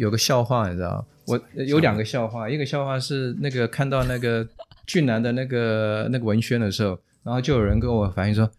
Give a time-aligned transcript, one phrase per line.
[0.00, 1.06] 有个笑话，你知道？
[1.26, 4.46] 我有两个笑话，一个笑话是那个看到那个
[4.86, 8.50] 俊男的那个那个文宣的时候，然后就有人跟我反映说。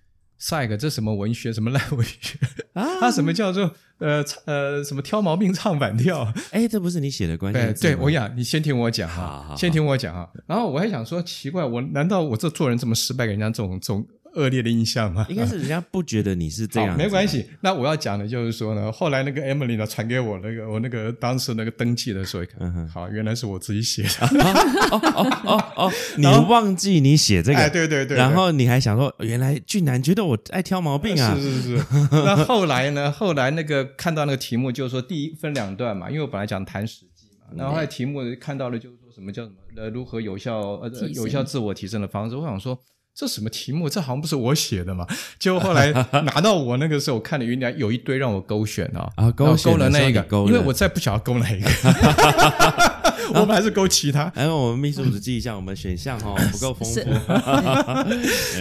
[0.44, 1.54] 赛哥，这什么文学？
[1.54, 2.36] 什么烂文学？
[2.74, 6.28] 啊，他什么叫做呃呃什么挑毛病唱反调？
[6.50, 10.28] 哎，这不是你写的关键词对，我讲，你先听我讲哈，先听我讲哈。
[10.48, 14.04] 然后我还想说，奇怪，我难道我这做人这么失败，给人家这种这种？
[14.36, 15.26] 恶劣的印象吗？
[15.30, 16.98] 应该是人家不觉得你是这样。
[16.98, 24.10] 没关系，那我要讲的就是说呢，后来那个 Emily 呢传给我那个我那个当时那个登记的时候，看，好，原来是我自己写的。
[24.42, 27.58] 哦哦哦哦，你忘记你写这个？
[27.58, 28.18] 哎，对对对。
[28.18, 31.36] 然后你还想说，原来俊男觉得我爱挑毛病啊？
[31.36, 31.86] 是是是。
[32.12, 33.12] 那后来呢？
[33.12, 42.36] 后来那个看到那个题目，就是说第一分两段嘛，因为我本来讲谈实际嘛，然后后来题目看到了，就是说什么叫什么呃，如何有效呃有效自我提升的方式。
[42.36, 42.80] 我想说。
[43.14, 43.90] 这什么题目？
[43.90, 45.06] 这好像不是我写的嘛？
[45.38, 45.92] 结果后来
[46.24, 51.70] 拿到我那个时候我，看了云南有一堆让我勾选啊，啊，勾勾了那一个，因为我再不晓得勾哪一个，
[53.36, 54.24] 我们还是勾其他。
[54.36, 56.94] 哎，我们秘书只记一下，我们选项哈不够 丰富。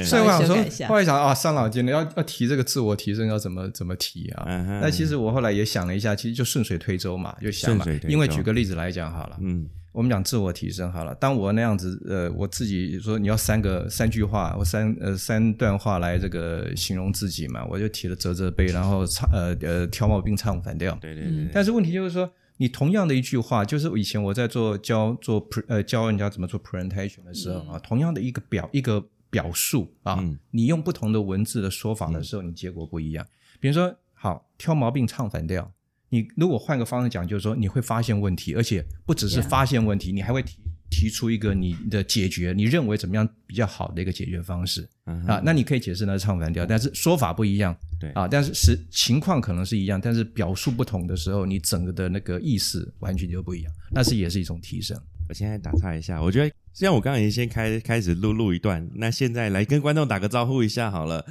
[0.05, 0.57] 所以我想说，
[0.89, 4.45] 后来想啊，伤脑筋的要要提这个自我提升要怎么怎么提啊？
[4.83, 7.87] 那其实我后来也想了一下，其实就顺水推舟嘛，就想嘛。
[8.09, 9.69] 因为举个例子来讲好了，嗯。
[9.93, 20.95] 我们讲自我提升好了，当我那样子，呃，我自己说你要三个三句话，我三呃三段话来这个形容自己嘛，我就提了折折杯，然后唱呃呃挑毛病唱反调。
[21.01, 21.49] 对对对。
[21.53, 33.27] 但是问题就是说，你同样的一句话，就是以前我在做教做呃教人家怎么做 presentation 的时候啊，同样的一个表一个表述啊，你用不同的文字的说法的时候，你结果不一样。
[33.59, 35.73] 比如说，好挑毛病唱反调。
[36.11, 40.57] 你如果换个方式讲，就是说你会发现问题，而且不只是发现问题，你还会提
[40.91, 45.41] 提出一个你的解决，你认为怎么样比较好的一个解决方式啊？
[45.45, 55.01] 那你可以解释那是唱反调，但是说法不一样，对啊，但是实情况可能是一样，但是表述不同的时候，你整个的那个意思完全就不一样，那是也是一种提升。
[55.29, 61.25] 我现在打岔一下，我觉得虽然我刚刚已经先开开始录录一段，那现在来跟观众打个招呼一下好了。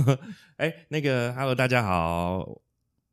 [0.58, 2.67] 哎，那个，Hello，大家好。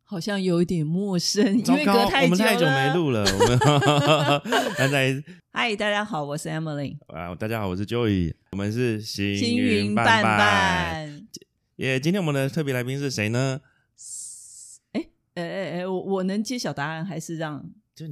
[0.08, 2.22] 好像有一点陌生，因为隔太久了。
[2.26, 3.26] 我们太久没录了。
[3.26, 3.58] 我们
[4.76, 6.96] 还 在，嗨，大家好，我是 Emily。
[7.08, 8.32] 啊，大家好，我是 Joey。
[8.52, 11.28] 我们是星云伴伴。
[11.78, 13.60] 耶，今天我们的特别来宾是谁呢？
[14.92, 17.68] 哎，哎哎哎，我我能揭晓答案，还是让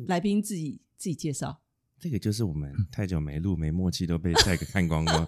[0.08, 1.60] 来宾自己自己介绍？
[2.04, 5.26] 这个就是我们太久没录，没默契都被 赛克看光光。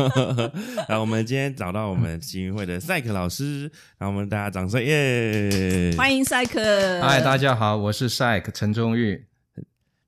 [0.86, 5.94] 然后我们今天找到我们行运会的赛克老师，让我们大家掌声耶！
[5.96, 6.60] 欢迎赛克。
[7.00, 9.24] 嗨，大家好，我是赛克陈忠玉。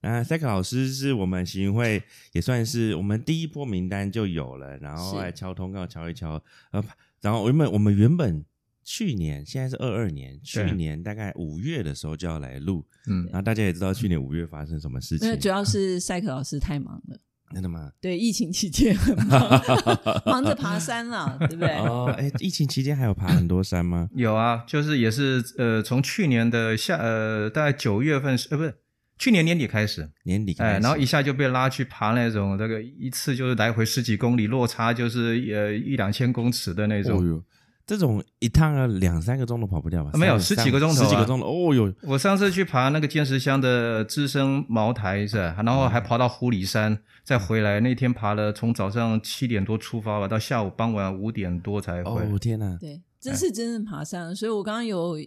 [0.01, 2.03] 啊，赛克老师是我们行运会
[2.33, 6.39] 也算是我们第一波名单就有了，然后来敲通告敲一敲。
[6.73, 6.83] 呃，
[7.21, 8.45] 然后原本我们原本。
[8.89, 17.19] 去年现在是二二年，去年大概五月的时候就要来录，嗯，然后大家也知道去年五月发生什么事情，主要是赛克老师太忙了，
[17.53, 17.91] 真的吗？
[17.99, 19.61] 对，疫情期间很忙，
[20.25, 21.67] 忙着爬山了， 对不对？
[21.79, 24.09] 哦，哎，疫情期间还有爬很多山吗？
[24.15, 28.73] 有啊，就是也是呃，从去年的下呃，大概九月份呃，不是
[29.19, 37.43] 去年年底开始，年底哎，然后一下就被拉去爬那种，这个一次就是来回十几公里，落差就是呃一两千公尺的那种。
[37.87, 40.11] 这种一趟啊两三个钟头跑不掉吧？
[40.15, 41.91] 没有十几个钟头，十几个钟头哦哟！
[42.03, 47.79] 我上次去爬那个尖石乡的资深茅台是，然后还爬到狐狸山，再回来。
[47.79, 52.21] 那天爬了，从早上七点多出发吧，到下午傍晚五点多才回。
[52.23, 52.77] 哦天哪！
[52.77, 55.17] 对，这是真正爬山，所以我刚刚有。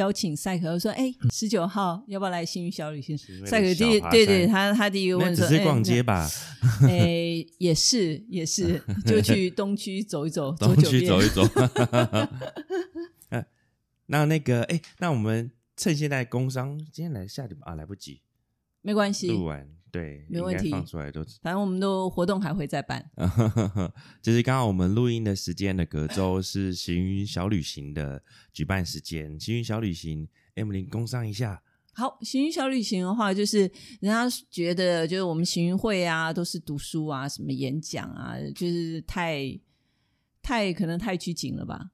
[0.00, 3.16] 邀请赛克，我说：“哎，十九号要不要来新宇小旅行？”
[3.46, 6.26] 赛克第对对，他他第一个问说：“只是逛街吧？”
[6.88, 11.42] 哎，也是也是， 就去东区走一走， 东区走一走。
[14.06, 18.22] 那那个哎，那我们趁现在工商今天来下点啊，来不及，
[18.80, 19.68] 没关系，录完。
[19.90, 21.22] 对，没问题，放出来都。
[21.42, 23.10] 反正我们都活动还会再办。
[24.22, 28.22] 就是刚好我们录音的时间的隔周 是行云小旅行的
[28.52, 29.38] 举办时间。
[29.38, 31.62] 行云小旅行，M 零工商一下。
[31.92, 33.60] 好，行云小旅行的话，就是
[34.00, 39.58] 人家觉得就是我们行云会啊，都是读书啊，什么演讲啊，就是太
[40.40, 41.90] 太可能太拘谨了吧？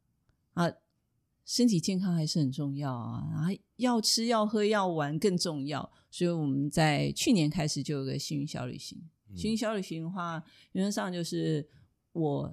[0.55, 0.71] 啊。
[1.47, 9.01] 身体健康还是很重要啊，然后要吃要喝要玩更重要，所以我们在去年开始就有个幸运小旅行。
[9.33, 11.65] 幸运小旅行的话，原则上就是
[12.13, 12.53] 我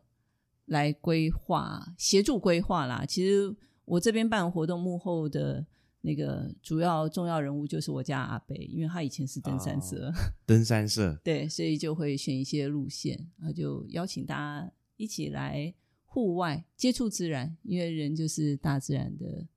[0.66, 3.04] 来规划、协助规划啦。
[3.04, 3.56] 其实
[3.86, 5.66] 我这边办活动幕后的
[6.01, 10.12] 那个主要重要人物就是我家阿北，因为他以前是登山社，
[10.45, 15.74] 登山社对，所以就会选一些路线，然后就邀请大家一起来。
[16.13, 19.48] 户外接触自然，因为人就是大自然的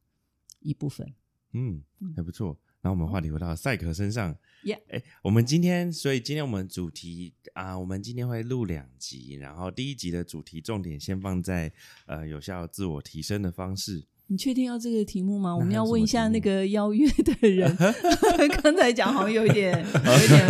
[0.61, 1.14] 一部分。
[1.53, 1.82] 嗯，
[2.17, 2.58] 还不错。
[2.81, 4.35] 然后我们话题回到赛可身上。
[4.64, 11.70] 耶，哎，我们今天，所以今天我们主题啊，我们今天会录两集，然后第一集的主题重点先放在
[12.06, 14.02] 呃有效自我提升的方式。
[14.28, 15.55] 你确定要这个题目吗？
[15.56, 17.76] 我们要问一下那个邀约的人。
[18.61, 20.49] 刚才讲好像有一点 有点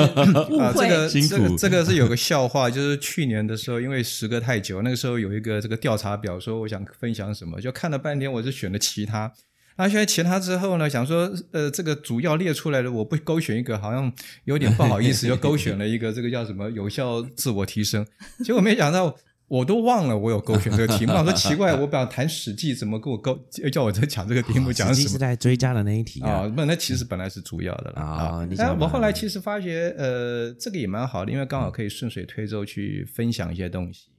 [0.50, 0.88] 误会。
[0.88, 9.31] 这个这个这个是有个笑话，就是去年的时候，因为时隔太久，那个时候有一个这个调查表，说我想分享什么，就看了半天，我是选了其他。
[9.76, 14.11] 那现在其他之后呢，想说呃这个主要列出来的，我不勾选一个，好像
[14.44, 18.06] 有点不好意思，就勾选了一个这个叫什么有效自我提升。
[18.43, 19.14] 结果没想到。
[19.48, 23.38] 我都忘了我有勾选这个题目，我说奇怪， 我本来谈《史记》，怎么给我勾
[23.72, 24.72] 叫我在讲这个题目？
[24.72, 25.08] 讲什么？
[25.08, 26.48] 是在追加的那一题啊？
[26.48, 28.48] 不，那其实本来是主要的了啊。
[28.56, 34.10] 但我后来其实发觉，呃，这个也蛮好的，因为刚好可以顺水推舟去分享一些东西。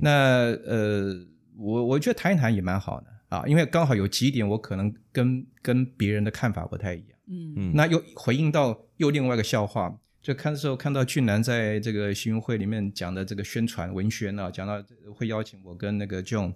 [0.00, 1.12] 那呃，
[1.56, 7.18] 我我觉得谈一谈也蛮好的啊，因为刚好有几点我可能跟跟别人的看法不太一样。
[7.28, 9.98] 嗯嗯，那又回应到又另外一个笑话。
[10.20, 14.84] 就看的时候看到俊南在这个新闻会里面讲的这个宣传文宣啊，讲到
[15.14, 16.54] 会邀请我跟那个 John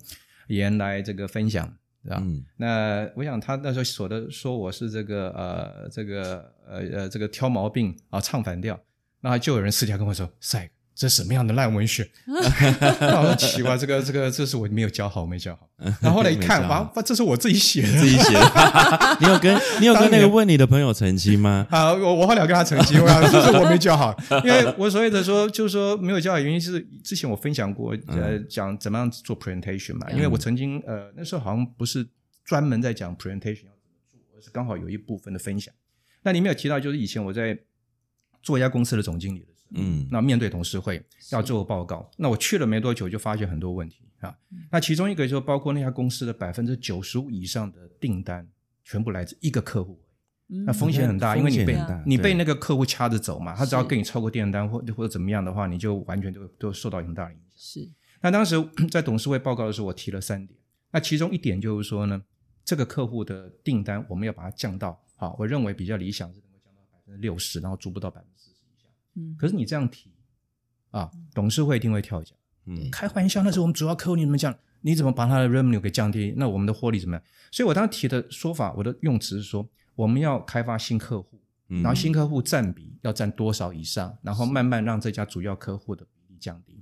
[0.48, 1.72] 言来这个分享，
[2.04, 2.22] 是吧？
[2.56, 8.78] 那我想他那时候说的说我是这个呃这个呃呃这个挑毛病啊唱反调，
[9.20, 10.70] 那就有人私下跟我说赛。
[10.94, 12.08] 这什么样的烂文学？
[12.26, 15.68] 我说奇怪，这个这个这是我没有教好，没教好。
[16.00, 19.16] 然后后来一看，哇，这是我自己写的，自己写的。
[19.20, 21.66] 你有跟你有跟那个问你的朋友澄清吗？
[21.70, 30.10] 啊，我我后来跟他澄清，我说 这是我没教好，因为我所谓的说就是说没有教好原因是之前我分享过，呃，讲怎么样做 presentation 嘛。
[30.12, 32.06] 因为我曾经呃那时候好像不是
[32.44, 35.72] 专门在讲 presentation 要怎么做，而是刚好有一部分的分享。
[36.22, 37.58] 那里面有提到，就是以前我在
[38.42, 39.46] 做一家公司的总经理。
[39.74, 44.36] 嗯，那面对董事会要做报告，那我去了没多久就发现很多问题啊。
[44.70, 48.46] 那其中一个就包括那家公司的百分之九十五以上的订单
[48.84, 50.00] 全部来自一个客户，
[50.66, 57.48] 那风险很大，因为你被你被那个客户掐着走嘛，他只要跟你超过订单或或者怎么样的话，你就完全都都受到很大的影响。
[57.56, 57.90] 是。
[58.20, 58.56] 那当时
[58.90, 60.58] 在董事会报告的时候，我提了三点，
[60.90, 62.22] 那其中一点就是说呢，
[62.64, 68.31] 这个客户的订单我们要把它降到，好，我认为比较理想是能够降到百分之六十，然后逐步到百分之。
[69.14, 70.10] 嗯，可是你这样提
[70.90, 72.34] 啊，董事会一定会跳脚。
[72.66, 74.54] 嗯，开玩笑，那是我们主要客户，你怎么讲？
[74.82, 76.34] 你怎么把他的 revenue 给降低？
[76.36, 77.24] 那我们的获利怎么样？
[77.50, 86.80] 所以我当时提的说法，我的用词是说，我们要开发新客户，然后新客户占比要占多少以上，然后慢慢让这家主要客户的比例降低。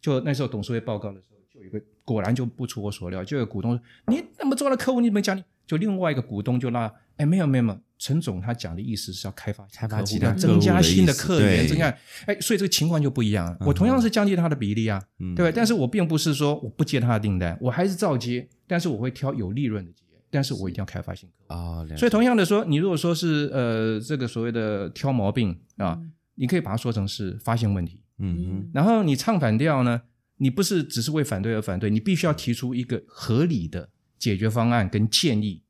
[0.00, 7.80] 就那时候董事会报告的时候，就有一个果然就不出我所料，就有股东说：“你那么重要的客户，你怎么讲？”就另外一个股东就拉，哎，没有没有没有。
[8.00, 11.94] 陈总他讲的意思是要开发开发其他增加新的客源，增加
[12.24, 13.54] 哎，所以这个情况就不一样了。
[13.60, 14.98] 我同样是降低他的比例啊，
[15.36, 15.52] 对吧？
[15.54, 21.86] 但是我并不是说我不接他的订单，我还是照接，但是我会挑有利润的接，但是我一定要开发新客户啊。
[21.94, 26.00] 所以同样的说，你如果说是呃这个所谓的挑毛病啊，
[26.36, 30.00] 你可以把它说成是发现问题，嗯，然后你唱反调呢，
[30.38, 35.62] 你不是只是为反对而反对，你必须要提出一个合理的解决方案跟建议，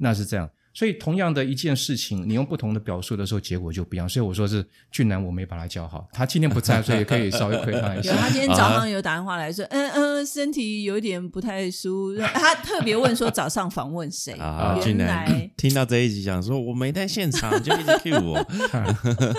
[0.00, 0.50] 那是这样。
[0.78, 4.08] 所以，同样的一件事情，你用不同的表述的时候，结果就不一样。
[4.08, 6.08] 所以我说是俊男，我没把他教好。
[6.12, 8.14] 他今天不在， 所以可以稍微亏他一下。
[8.14, 12.22] 他今天早上有打电话来说， 嗯嗯，身体有点不太舒服。
[12.32, 14.34] 他特别问说，早上访问谁？
[14.34, 18.36] 啊，俊男听到这一集，讲说我没在现场，就一直 cue 我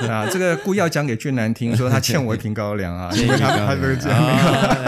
[0.10, 0.28] 啊。
[0.30, 4.20] 这个故意要讲给俊男听，说他欠我一瓶高粱啊，因为他他就是这样。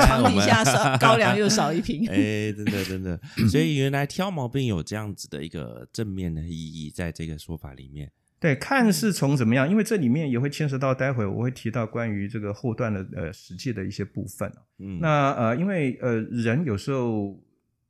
[0.06, 2.06] 床底下少高粱又少一瓶。
[2.10, 3.18] 哎，真的真的。
[3.50, 6.41] 所以原来挑毛病有这样子的一个正面的。
[6.48, 17.40] 意义在这个说法里面，对，看是从怎么样，因为这里面也会牵涉到，待会我会提到关于这个后段的呃实际的一些部分嗯，那呃，因为呃人有时候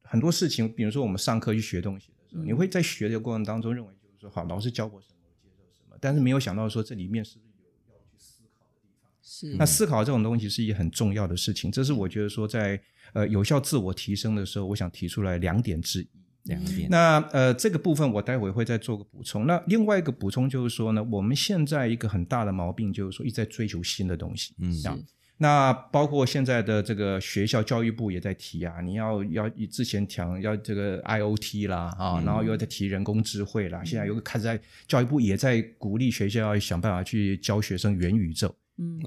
[0.02, 7.52] 很多事情，比如说我们上课去学东西的时候，你会在学的过程当中认为就是说，好，老师教过什么，我接受什么，但是没有想到说这里面是不是
[7.88, 9.10] 有要去思考的地方？
[9.24, 12.82] 是，那思考这种东西是一个很重要的事情，这是我觉得说在
[13.14, 16.08] 呃有效自我提升的时候，我想提出来两点之一。
[16.44, 16.90] 两点。
[16.90, 19.46] 那呃，这个部分我待会会再做个补充。
[19.46, 24.54] 那另外一个补充就是说呢，我们现在一个很大的毛病就是说，一直在追求新的东西。
[24.60, 24.74] 嗯，
[25.38, 38.56] 那包括现在的这个学校教育部也在提啊，你要要之前讲要这个 IOT 啦啊，然后又在提人工智慧啦，现在又开始在教育部也在鼓励学校要想办法去教学生元宇宙。
[38.78, 39.00] 嗯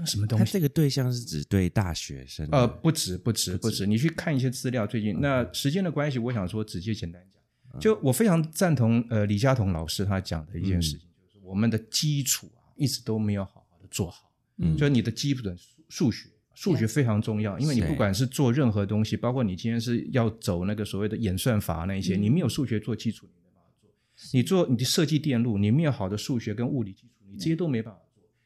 [0.00, 0.04] 啊。
[0.04, 0.44] 什么东西？
[0.44, 2.48] 他这个对象是指对大学生？
[2.52, 3.86] 呃，不止，不止，不止。
[3.86, 14.30] 你去看一些资料，最近那时间的关系，我想说直接简单讲，就我非常赞同呃李佳彤老师他讲的一件事情，就是我们的基础啊一直都没有好好的做好。
[14.58, 15.56] 嗯，就是你的基本
[15.88, 23.90] 数学，数学非常重要，因为你不管是做任何东西，包括你今天是要走那个所谓的演算法那一些，你没有数学做基础，你没办法做。
[24.32, 28.01] 你做你的设计电路，你没有好的数学跟物理基础，你这些都没办法做。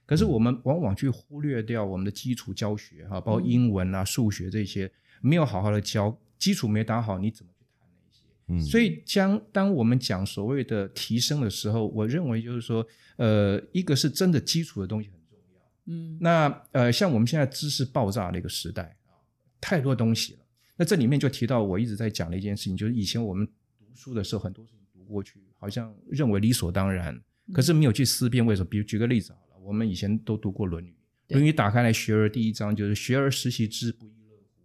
[0.07, 8.23] 可是我们往往去忽略掉我们的基础教学哈，包括英文啊、数学这些，没有好好的教，基础没打好，你怎么去谈那些？
[8.49, 12.87] 嗯，所以将当我们讲所谓的提升的时候，我认为就是说，
[13.17, 15.61] 呃，一个是真的基础的东西很重要。
[15.87, 19.19] 嗯，那呃，像我们现在知识爆炸的一个时代啊，
[19.61, 20.41] 太多东西了。
[20.77, 23.47] 那这里面就提到我一直在讲的一件事情，就是以前我们
[23.79, 27.19] 读书的时候，很多事情读过去，好像认为理所当然，
[27.53, 28.69] 可是没有去思辨为什么。
[28.69, 30.91] 比如举个例子好了，我们以前都读过《论语》，
[31.35, 34.63] 《论语》打开来，学而第一章就是“学而时习之，不亦乐乎”。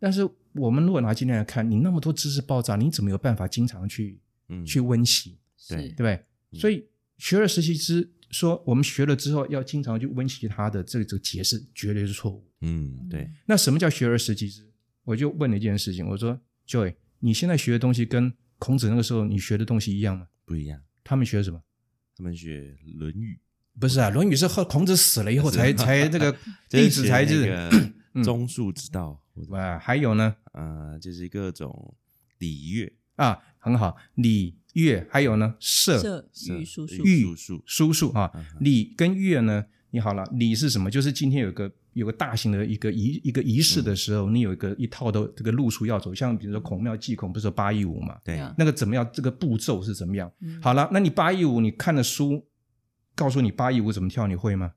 [0.00, 5.38] 但是我们如果拿今天来看，你那么多知识爆炸，你怎么有办法经常去嗯去温习？
[5.68, 6.24] 对对不对？
[6.58, 6.84] 所以
[7.16, 12.44] “学而时习之”说我们学了之后要经常去温习它的这个这个解释，绝对是错误。
[12.62, 13.30] 嗯，对。
[13.46, 14.68] 那什么叫“学而时习之”？
[15.04, 20.82] 我就问了一件事情，我说：“Joy，你现在学的东西跟孔子那个时候你学的东西一样吗？”不一样。
[21.04, 21.62] 他们学什么？
[22.16, 23.38] 他们学《论语》。
[23.80, 26.34] 不是啊，《论语》是后孔子死了以后才才这个
[26.70, 27.46] 弟子才是
[28.22, 29.20] 中恕之道。
[29.48, 30.34] 哇，还有呢？
[30.52, 31.94] 呃，就是各种
[32.38, 37.34] 礼乐啊，很好，礼乐还有呢，射、御、书、御、
[37.66, 38.30] 书数啊。
[38.60, 39.64] 礼跟乐呢？
[39.90, 40.90] 你好了，礼是什么？
[40.90, 41.70] 就是今天有个。
[41.94, 48.18] 有个大型的一个仪一个仪式的时候，你有一个一套的这个路数要走，像比如说孔庙祭孔，不是八一五嘛？
[48.24, 49.08] 对，那个怎么样？
[49.12, 50.28] 这个步骤是怎么样？
[50.60, 52.44] 好了，那你八一五，你看的书
[53.14, 54.72] 告诉你八一五怎么跳，你会吗？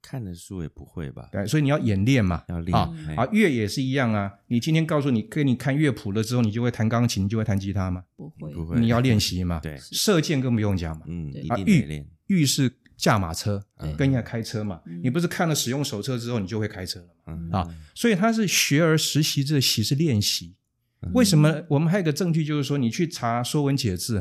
[0.00, 1.28] 看的书也不会吧？
[1.32, 2.88] 对，所以你要演练嘛，要练啊。
[3.16, 4.32] 啊，乐也是一样啊。
[4.46, 8.04] 你今天告诉你，给你看乐谱了之后，你就会弹钢琴，你就会弹吉他吗？
[8.16, 8.78] 不会，不会。
[8.78, 9.60] 你要练习嘛？
[9.60, 11.04] 对，射箭更不用讲嘛。
[11.06, 12.06] 嗯，一定练。
[12.26, 12.72] 玉是。
[12.98, 13.64] 驾马车
[13.96, 17.60] 跟人家开车嘛，你不是看了使用手册之后，你就会开车了嘛？
[17.60, 20.56] 啊，所以他是学而时习之，习是练习。
[21.14, 21.62] 为什么？
[21.68, 24.20] 我们还有个证据，就是说你去查《说文解字》，“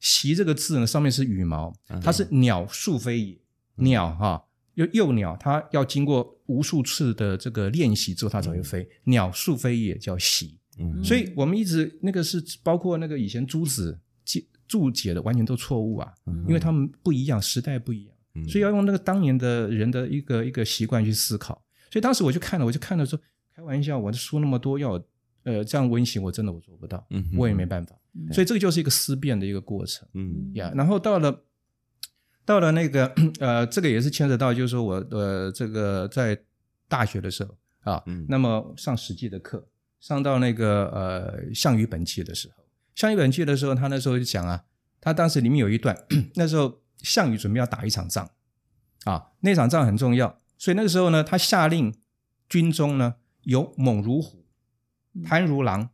[0.00, 3.38] 习”这个字呢，上面是羽毛，它是鸟宿飞也。
[3.76, 8.88] 鸟哈，幼幼鸟，它要经过无数次的这个练习之后，它才会飞。
[9.04, 10.58] 鸟宿飞也叫习。
[11.02, 16.12] 所以我们一直那个是包括那个以前朱子注注解的，完全都错误啊，
[16.46, 18.14] 因为他们不一样，时代不一样。
[18.48, 21.60] 所以要用那个当年的人的一个一个习惯去思考。
[21.90, 23.18] 所以当时我就看了，我就看了说，
[23.54, 25.02] 开玩笑，我的书那么多，要
[25.42, 27.04] 呃这样温习，我真的我做不到，
[27.36, 27.96] 我也没办法。
[28.32, 30.08] 所以这个就是一个思辨的一个过程。
[30.14, 30.50] 嗯。
[30.54, 31.44] 呀，然后到了
[32.44, 36.38] 到了那个 呃，这个也是牵扯到，就是说我呃这个在
[36.88, 37.56] 大学的时候
[37.90, 39.68] 啊，那么上史记的课，
[40.00, 44.64] 上到那个呃《项羽本纪》的时候，《项羽本纪》的时候，他那时候就讲啊，
[45.00, 45.96] 他当时里面有一段，
[46.34, 46.80] 那时候。
[47.00, 48.28] 项羽准备要打一场仗，
[49.04, 51.94] 啊，那场仗很重要，所以那个时候呢，他下令
[52.48, 54.44] 军中呢有猛如虎、
[55.22, 55.90] 贪如狼、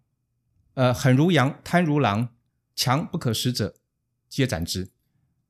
[0.75, 2.29] 呃狠如羊、贪如狼、
[2.77, 3.75] 强不可食者，
[4.29, 4.91] 皆斩之。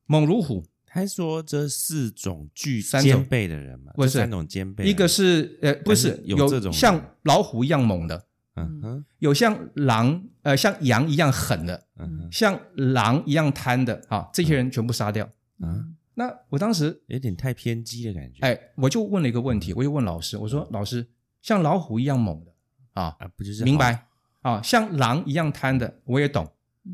[0.07, 8.27] 猛如虎，他说这四种具兼备的人嘛，不是三种兼备，一个是呃不是有这种像老虎一样猛的。
[8.57, 15.29] 嗯哼，有像狼呃像羊一样狠的，嗯像狼一样贪的啊，这些人全部杀掉。
[15.59, 18.39] 嗯，那我当时有点太偏激的感觉。
[18.43, 21.05] 哎，我就问了一个问题，我就问老师，我说：“老师，
[21.43, 22.53] 像老虎一样猛的
[22.93, 24.07] 啊，不就是明白
[24.45, 24.61] 啊？
[24.63, 26.47] 像狼一样贪的，我也懂。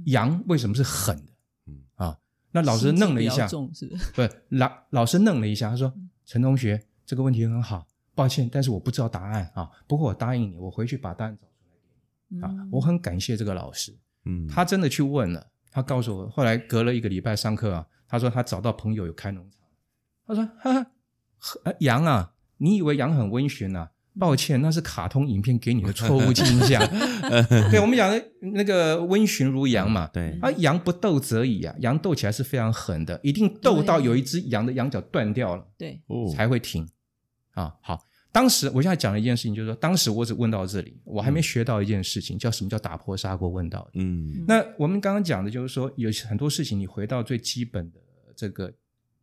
[0.06, 1.32] 羊为什么是狠的？
[1.66, 2.16] 嗯啊，
[2.52, 3.48] 那老师愣了一下，
[4.14, 5.92] 不是老老师愣了一下，他说：
[6.24, 9.68] 陈同学这个问题很好，抱歉，但是我不知道答案啊。
[9.88, 12.68] 不过我答应你，我回去把答案找出来给你啊。
[12.70, 13.92] 我很感谢这个老师，
[14.26, 17.86] 嗯，他真的去问了，他告诉我，后来隔了一个礼拜上课啊。
[18.06, 19.60] 他说他找到朋友有开农场，
[20.26, 20.90] 他说哈
[21.38, 23.90] 哈羊啊，你以为羊很温驯啊？
[24.18, 26.82] 抱歉，那是卡通影片给你的错误印象。
[27.70, 28.22] 对我们讲的
[28.54, 36.00] 那个温驯如羊嘛，对啊，羊不斗则已啊，羊斗起来是非常狠的，一定斗到有一只羊的羊角断掉了，对，
[36.34, 36.88] 才会停
[37.52, 37.74] 啊。
[37.82, 37.98] 好，
[38.32, 44.00] 当时我现在讲了一件事情，就是说当时我只问到这里，我还没学到一件事情，叫什么叫打破砂锅问到底。
[44.00, 47.98] 嗯，那我们刚刚讲的就是说，有很多事情你回到最基本的。
[48.36, 48.72] 这个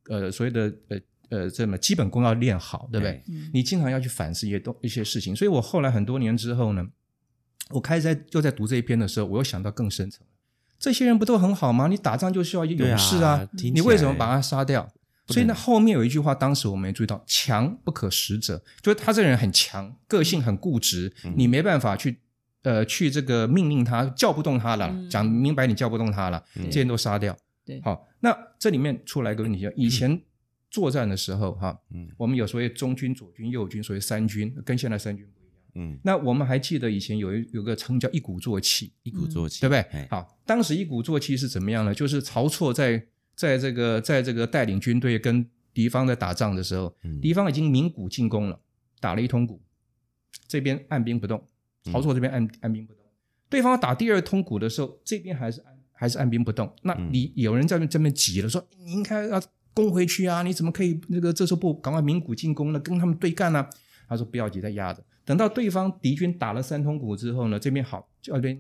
[0.10, 3.24] 呃，所谓的呃呃，这么基本功要练好，对不对？
[3.54, 5.36] 你经常要去反思一些东一些事情。
[5.36, 6.86] 所以我后来很多年之后呢，
[7.72, 10.26] 我开始在又在读这一篇的时候，我又想到更深层，
[10.80, 11.88] 这些人不都很好吗？
[11.88, 14.90] 你打仗就需要勇士啊，你为什么把他杀掉？
[15.28, 22.22] 所以呢，后面有一句话，当时我没注意到：强不可食者，就是他这个人很强，个性很固执，你没办法去
[22.64, 24.96] 呃去这个命令他，叫不动他了。
[25.10, 27.36] 讲明白，你叫不动他了，这些都杀掉。
[27.66, 30.22] 对，好，那这里面出来一个问题，就以前
[30.70, 35.54] 作战的时候，哈，嗯，我们有所谓中军、左军、右军，所谓三军，跟现在三军不一样。
[35.76, 40.08] 嗯，那我们还记得以前有一有个称叫一鼓作气，一鼓作气，对不对？
[40.10, 41.94] 好，当时一鼓作气是怎么样呢？
[41.94, 48.60] 就是曹错在在这个在这个带领军队跟敌方在打仗的时候，敌方已经鸣鼓进攻了，
[49.00, 49.62] 打了一通鼓，
[50.48, 51.48] 这边按兵不动，
[51.86, 53.02] 曹错这边按按兵不动，
[53.50, 56.76] 对方打第二通鼓的时候，这边还是按还是按兵不动。
[56.84, 59.42] 那你有人在这边急了，说你应该要。
[59.78, 60.42] 攻回去啊！
[60.42, 62.80] 你怎么可以那个这时候不赶快鸣鼓进攻呢？
[62.80, 63.64] 跟他们对干呢？
[64.08, 65.06] 他说不要急，再压着。
[65.24, 68.60] 等到对方敌军打了三通鼓之后呢，这边好，这边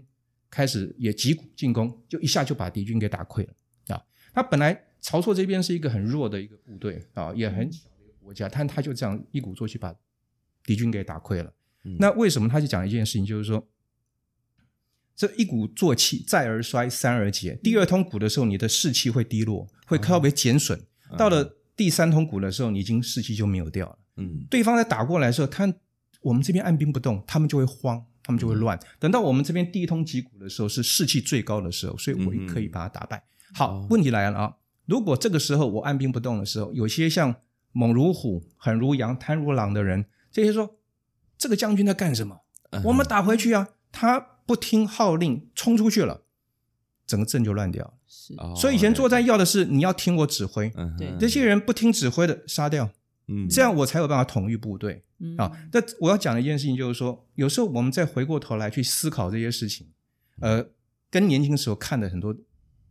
[0.52, 4.04] 开始也击鼓进攻，就一下就把敌军给打溃了啊！
[4.32, 9.96] 他本来曹错这边是一个很弱的一个部队啊，也很小的一个国家，但他就这样一鼓作气把
[10.64, 11.52] 敌军给打溃了。
[12.00, 13.68] 那为什么他就讲一件事情，就是说
[15.16, 17.58] 这一鼓作气，再而衰，三而竭。
[17.64, 20.80] 第二通鼓的时候，你的士气会低落，会特别减损。
[21.16, 24.00] 到了第三通鼓的时候，你已经士气就没有掉了。
[24.16, 25.72] 嗯，对方在打过来的时候，他
[26.22, 28.78] 我们这边按兵不动，他们就会慌，他们就会乱。
[29.00, 33.24] 等到我们这边第一通击鼓的时候，是士气最高的时候，所以我也可以把他打败。
[33.54, 34.56] 好，问题来了啊！
[34.86, 37.36] 如果这个时候我按兵不动的时候，有些像
[37.72, 40.78] 猛如虎、狠如羊、贪如狼的人，这些说
[41.38, 42.42] 这个将军在干什么？
[42.84, 43.70] 我们打回去啊！
[43.92, 46.24] 他不听号令，冲出去了。
[47.06, 52.90] 整个阵就乱掉了，是，所以以前作战要的是你要听我指挥，对，这些人不听指挥的杀掉，
[53.28, 55.04] 嗯，这样我才有办法统御部队，
[55.38, 59.88] 啊，那我要讲的一件事情就是说，有时候我们再回过头来去思考这些事情，
[60.40, 60.66] 呃，
[61.12, 62.36] 跟年轻时候看的很多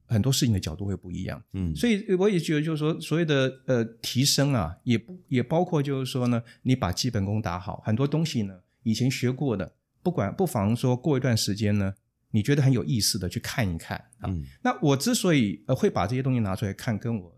[0.04, 11.94] 很多事情的角度会不一样，嗯，所以我也觉得就是说，所谓的呃提升啊，也不也包括就是说呢，你把基本功打好，很多东西呢以前学过的，不管不妨说过一段时间呢。
[12.37, 14.31] 你觉得很有意思的去看一看啊？
[14.62, 17.37] 那我之所以呃会把这些东西拿出来看，跟我的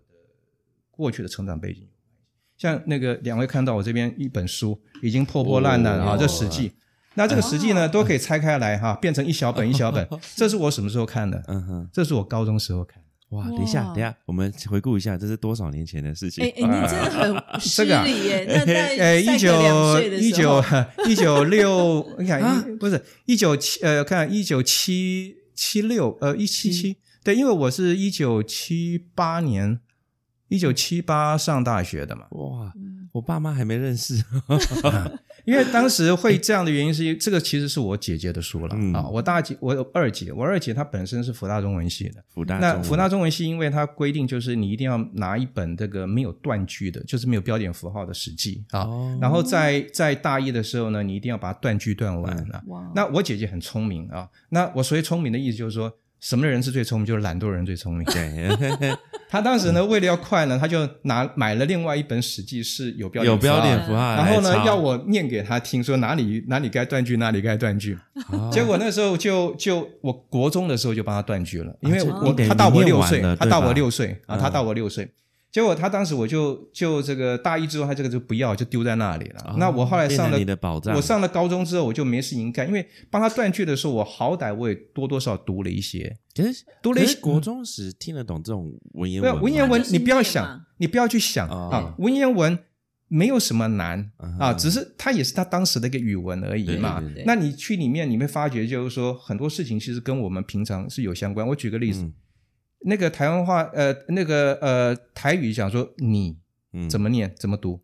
[0.90, 2.26] 过去的成长背景有关系。
[2.56, 6.68] 像那个两位看到我这边一本书已经破破烂烂啊，这《史记》，
[7.14, 10.04] 那这个《史记》呢都可以拆开来哈，变成一小本一小本。
[10.34, 11.40] 这是我什么时候看的？
[11.46, 13.00] 嗯哼，这是我高中时候看。
[13.30, 16.42] 哇，等一下，等一下，我们回顾一下，这是多少年前的事情？
[16.42, 17.90] 哎哎，你真的很 失礼
[18.24, 18.46] 耶！
[18.48, 20.64] 那在呃一九一九
[21.06, 29.78] 一九六，你看，不是一九七呃，看一九七七六呃一七七，对，因为我是一九七八年
[30.48, 32.26] 一九七八上大学的嘛。
[32.30, 32.72] 哇，
[33.12, 34.24] 我爸妈还没认识。
[35.48, 39.08] 因为当时会这样的原因是，这个其实是我姐姐的书了啊。
[39.08, 42.22] 我大姐，我二姐，我二姐她本身是福大中文系的。
[42.28, 48.86] 福大那福大中文系，因为它规定就是你一定要拿一本这个没有断句的，就是没有标点符号的史记啊。
[49.22, 52.62] 然后在在大一的时候呢，你一定要把它断句断完啊。
[52.94, 54.28] 那我姐姐很聪明啊。
[54.50, 55.90] 那我所谓聪明的意思就是说。
[56.20, 57.06] 什么人是最聪明？
[57.06, 58.04] 就是懒惰人最聪明。
[58.06, 58.50] 对，
[59.30, 67.98] 他当时呢，为了要快呢，他就拿买了另外一本《史记》，是有标有标点符号，然后呢，要我念给他听，说哪里哪里该断句，哪里该断句。
[68.50, 75.08] 结果那时候就就我国中的时候就帮他断句了，因为我他大我六岁，他大我六岁啊，他大我六岁。
[75.50, 79.54] 结果他当时我就就这个大一之后，他这个就不要，就丢在那里了。
[79.58, 80.38] 那我后来上了
[80.94, 86.14] 我上了高中之后，我就没事情干，因为帮他断句的时候，我好歹我也多多少读了一些。
[86.82, 89.42] 读了一些国中时听得懂这种文言文。
[89.42, 92.58] 文言文你不要想，你不要去想啊，文言文
[93.08, 97.02] 没有什么难啊，只是它也是他当时的一个语文而已嘛。
[97.24, 101.48] 那你去里面，你会发觉就是说很多事情其实跟我们平常是有相关。
[101.48, 102.12] 我举个例子。
[102.80, 106.36] 那个台湾话，呃，那个呃，台语讲说你
[106.88, 107.80] 怎么念怎么读，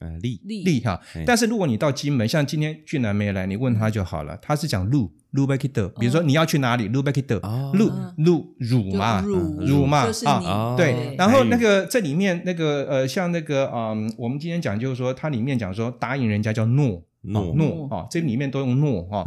[0.00, 1.00] 呃，立立哈。
[1.24, 7.32] 但是如果你到金门，像今天俊南没来，你问他就好了，他是讲路路 back it 比如说你要去哪里，路 back it
[7.72, 11.16] 路路乳嘛，乳嘛啊，对。
[11.16, 19.24] 然后那个这里面那个呃，像那个嗯，我们今天讲就是说，它里面讲说答应人家叫诺诺诺啊，这里面都用诺哈，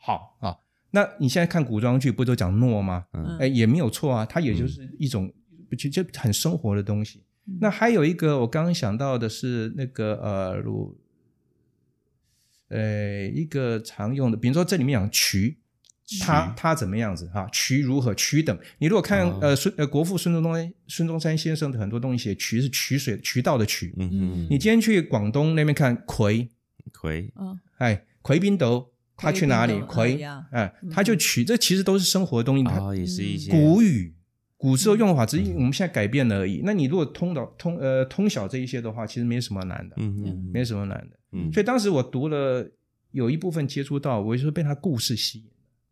[0.00, 0.56] 好啊。
[0.92, 3.04] 那你现在看古装剧不都讲诺吗？
[3.38, 5.32] 哎，也没有错啊，它也就是一种
[5.78, 7.22] 就就很生活的东西。
[7.60, 10.96] 那还有一个我刚刚想到的是那个呃，如
[12.68, 15.58] 呃一个常用的，比如说这里面讲渠，
[16.20, 17.48] 它它怎么样子哈？
[17.52, 18.12] 渠如何？
[18.14, 18.58] 渠等。
[18.78, 23.94] 你如果看呃孙呃国父孙中山孙中山先生的很多东西写渠是渠水渠道的渠。
[23.96, 24.46] 嗯嗯。
[24.50, 26.48] 你今天去广东那边看葵
[26.92, 27.32] 葵，
[27.78, 28.92] 哎葵宾斗。
[29.20, 29.78] 他去哪里？
[29.80, 32.64] 葵，哎，他就取，这其实都是生活的东西。
[32.64, 34.14] 哦，也是一些古语，
[34.56, 36.62] 古时候用法，只是我们现在改变了而已。
[36.64, 41.18] 那你如果通到通呃通晓这一些的话，其实没什么难的，嗯嗯，没什么难的。
[41.32, 42.66] 嗯，所以当时我读了
[43.10, 45.50] 有一部分接触到，我就是被他故事吸引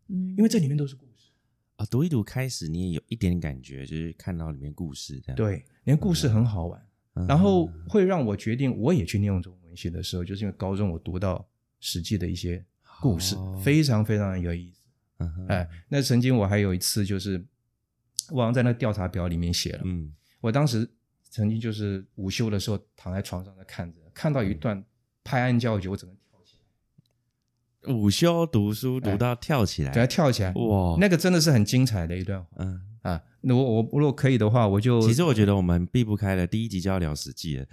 [0.09, 1.31] 嗯，因为这里面都是故事
[1.77, 1.85] 啊。
[1.87, 5.37] 读一读开始，你也有一点感觉，就是看到里面故事这样。
[5.37, 6.81] 对，连故事很好玩，
[7.29, 11.47] 然后会让我决定我也去念中文系的时候，就是因为高中我读到。
[11.81, 12.61] 实际的一些
[13.01, 14.83] 故事，非常非常有意思。
[15.49, 17.45] 哎，那曾经我还有一次就是，
[18.31, 20.89] 我好像在那调查表里面写了，嗯，我当时
[21.31, 24.85] 曾经就是午休的时候躺在床上在看着，看到一段
[25.25, 26.57] 拍案叫绝，我整个跳起
[27.87, 27.95] 来。
[27.95, 32.81] 午休读书读到跳起来，对，跳起来，哇，那个真的是很精彩的一段，嗯。
[33.09, 37.67] 啊，那我我如果可以的话，我就其实我觉得我们避不开的第一集就要聊史记了，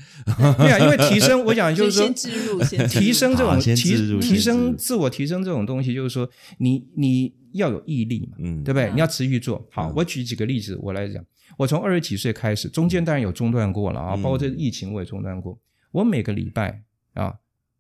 [0.58, 3.76] 对啊，因为提升，我想就是说，先植入，先 提升这种提
[4.22, 8.92] 提升自我提升这种东西，就是说你你要有毅力嘛，嗯，对不对？
[8.94, 9.92] 你要持续做好。
[9.96, 11.24] 我举几个例子，我来讲，
[11.58, 15.60] 我从二十几岁开始，中间当然有中断过了啊，包括这疫情我也中断过。
[15.92, 17.36] 我每个礼拜啊，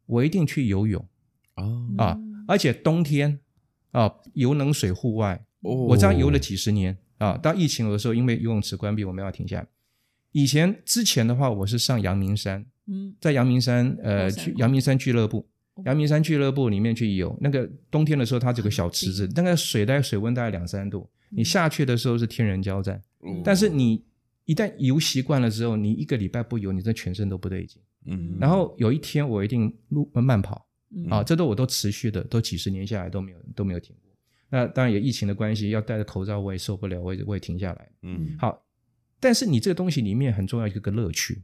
[0.06, 1.06] 我一定去游泳
[1.56, 3.39] 哦啊，而且冬天
[3.91, 6.98] 啊，游冷水户外，我这样游了几十年。
[7.17, 9.67] 啊，到疫情有的时候，因为游泳池关闭，我们要停下来。
[10.32, 15.47] 以前之前的话，我是上阳明山，嗯，在阳明山，呃，去阳明山俱乐部，
[15.86, 17.38] 阳明山俱乐部里面去游。
[17.39, 23.01] 那个冬天的时候，它有个小池子，那个水大概水温大概两三度，你下去的时候是天人交战。
[23.45, 24.04] 但是你
[24.43, 27.82] 一旦游习惯了之后，你一个礼拜不游，你这全身都不对劲。
[28.08, 28.36] 嗯。
[28.38, 30.67] 然后有一天我一定路慢跑，
[31.10, 33.95] 啊，这都我都持续的，都几十年下来都没有都没有停。
[34.49, 37.89] 那当然有疫情的关系，要戴着口罩我也受不了，我也我也停下来。
[38.03, 38.63] 嗯，好，
[39.19, 41.43] 但是你这个东西里面很重要一个乐趣，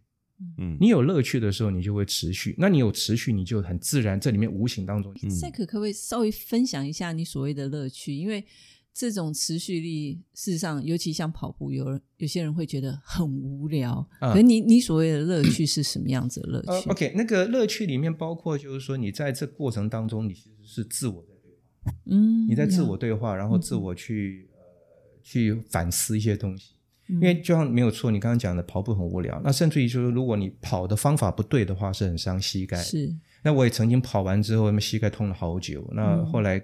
[0.57, 2.55] 嗯，你有乐趣的时候，你就会持续。
[2.57, 5.13] 那你有持续，你就很自然，这里面无形当中。
[5.29, 8.13] 赛克可不可以稍微分享一下你所谓的乐趣？
[8.13, 8.45] 因为
[8.93, 14.07] 这种持续力，事实上，尤其像跑步，有人有些人会觉得很无聊。
[14.19, 21.25] 可你你所谓的乐趣是什么样子的乐趣？OK，那个乐趣里面包括就是说，你在这过程当中，你其实是自我。
[22.05, 24.59] 嗯，你在自我对话，然后自我去呃
[25.23, 26.75] 去反思一些东西，
[27.07, 32.77] 因为就像没有错，你刚刚讲的跑步很无聊，那甚至于就是如果你跑的方法不对的话，是很伤膝盖。
[32.77, 33.13] 是，
[33.43, 35.87] 那我也曾经跑完之后，那膝盖痛了好久。
[35.93, 36.63] 那后来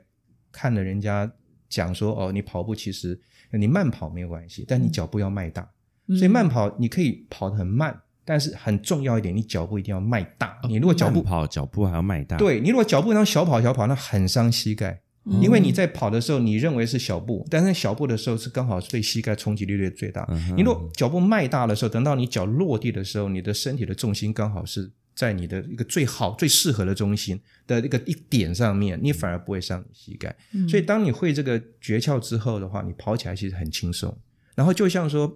[0.52, 1.32] 看了人家
[1.68, 3.20] 讲说，哦，你跑步其实
[3.52, 5.68] 你慢跑没有关系，但你脚步要迈大。
[6.10, 10.58] 所以慢跑你可以跑得很慢，但是很重要一点，你脚步一定要迈大。
[10.70, 12.38] 你如果脚步跑，脚步还要迈大。
[12.38, 15.02] 对你如果脚步当小跑小跑，那很伤膝盖。
[15.42, 20.28] 因为你在跑的时候，你认为是小步，但是小步的时候是刚好是对膝盖冲击力略最大。
[20.56, 30.36] 你如果脚步迈大的时候，等到你脚落地的时候，你的身体的重心刚好是在你的一个最好、最适合的中心的一个一点上面，你反而不会伤你膝盖。
[30.70, 34.16] 所以，当你会这个诀窍之后的话，你跑起来其实很轻松。
[34.56, 35.28] 然后，就像说，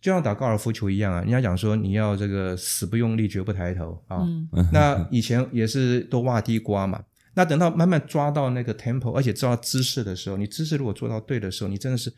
[0.00, 4.26] 就像打高尔夫球一样啊，人家讲说你要这个死不用力，绝不抬头啊。
[4.72, 7.02] 那以前也是都挖地瓜嘛。
[7.34, 12.12] 那等到慢慢抓到那个 tempo，而且抓到姿势的时候，你姿势如果做到对的时候，你真的是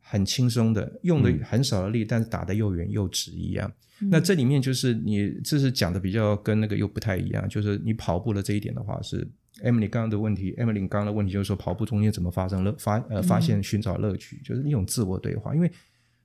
[0.00, 3.72] 很轻松的，用的很少的力，但是打的又远又直一样。
[4.10, 9.26] 那这里面就是你这是讲的比较跟那个又不太一样，就是你跑步的这一点的话，是
[9.62, 15.70] Emily 刚刚的问题，Emily 刚刚的问题就是说跑步中间怎么发生乐发呃发现寻找乐趣，就是一种自我对话，因为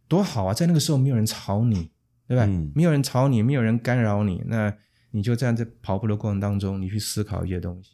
[0.09, 1.89] 多好啊，在那个时候没有人吵你，
[2.27, 2.45] 对吧？
[2.75, 4.75] 没有人吵你，没有人干扰你，那
[5.11, 7.91] 你就站在跑步的过程当中，你去思考一些东西。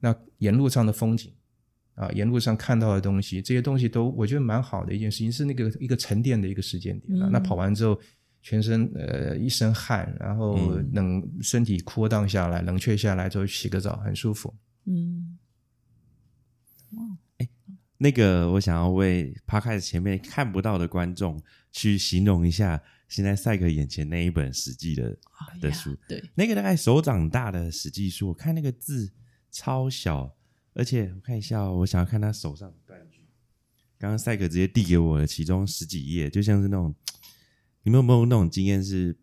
[0.00, 1.32] 那沿路上的风景，
[1.94, 7.18] 啊，沿路上看到的东西，这些东西都我觉得蛮好的一件事情，是那个一个沉淀的一个时间点。
[7.32, 7.98] 那跑完之后，
[8.40, 10.56] 全身呃一身汗，然后
[10.92, 14.54] 冷身体扩荡下来，冷却下来之后洗个澡，很舒服。
[14.84, 15.36] 嗯，
[16.92, 17.02] 哇，
[17.38, 17.48] 哎，
[17.96, 25.18] 那个我想要为趴开始前面看不到的观众去形容一下，现在赛克眼前那一本史记的
[25.60, 29.10] 的书，对，那个大概手掌大的史记书，我看那个字。
[29.50, 30.36] 超小，
[30.74, 33.26] 而且我看一下，我想要看他手上的断句。
[33.98, 36.94] 刚刚赛克直接递给我的其中十几页，就像是那种，
[37.82, 39.16] 你们有没有那种经验，是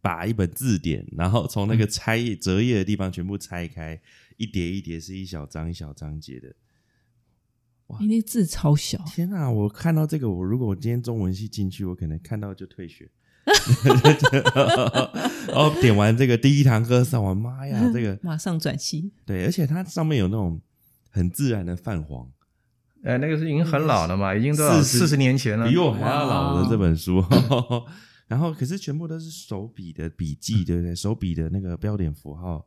[0.00, 4.00] 把一本字典，然后从那个拆折页的地方全部拆开，
[4.36, 6.54] 一叠一叠是一小张一小章节的。
[7.86, 9.02] 哇，那字超小！
[9.06, 13.10] 天啊，我看到这个，我如果我今天中文系进去，我可能看到就退学。
[15.46, 19.12] 然 后点完这个第一堂课上完，妈呀， 这个马上转系。
[19.26, 20.60] 对，而且它上面有那种
[21.10, 22.28] 很自然的泛黄。
[23.02, 27.22] 哎，那个是已经很老了嘛，已经都四十年前了，比我还要老的这本书。
[28.26, 30.94] 然后可是全部都是手笔的笔记，对不对？
[30.96, 32.66] 手笔的那个标点符号。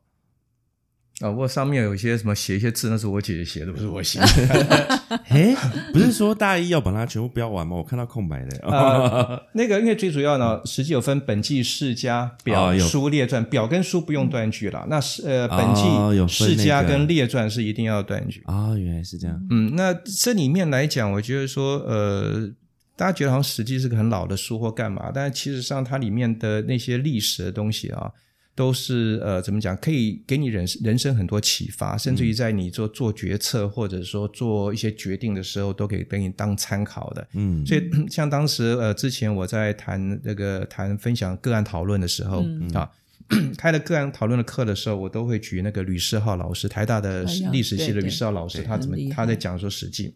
[1.19, 4.19] 啊，不过上面有一些什么写一些字，那是我姐姐写的，不是我写。
[4.19, 5.55] 的 哎，
[5.91, 7.75] 不是说大一要把它全部标完吗？
[7.75, 8.59] 我看到空白的。
[8.69, 13.43] 啊，那个因为最主要呢，实际有分本纪、世家、表、书、列传。
[13.45, 18.43] 表跟书不用断句了，那是呃本纪、世家跟列传是一定要断句。
[18.45, 19.41] 啊，原来是这样。
[19.49, 22.47] 嗯，那这里面来讲，我觉得说，呃，
[22.95, 28.11] 大家觉得好像史记是个很老的书或干嘛，但是其实上它里面的那些历史的东西啊。
[28.57, 37.27] 都是呃怎么讲，可以给你人人生很多启发，甚至于在你做做决策或者说做一些决定的时候，都可以给你当参考的。
[37.33, 42.43] 嗯，所以像当时呃之前我在谈那个谈分享个案讨论的时候
[42.73, 42.89] 啊。
[43.57, 50.13] 开了个案讨论的课的时候，我都会举那个吕世浩老师，台大的历史系的吕世浩老师，他怎么他在讲说《史记》。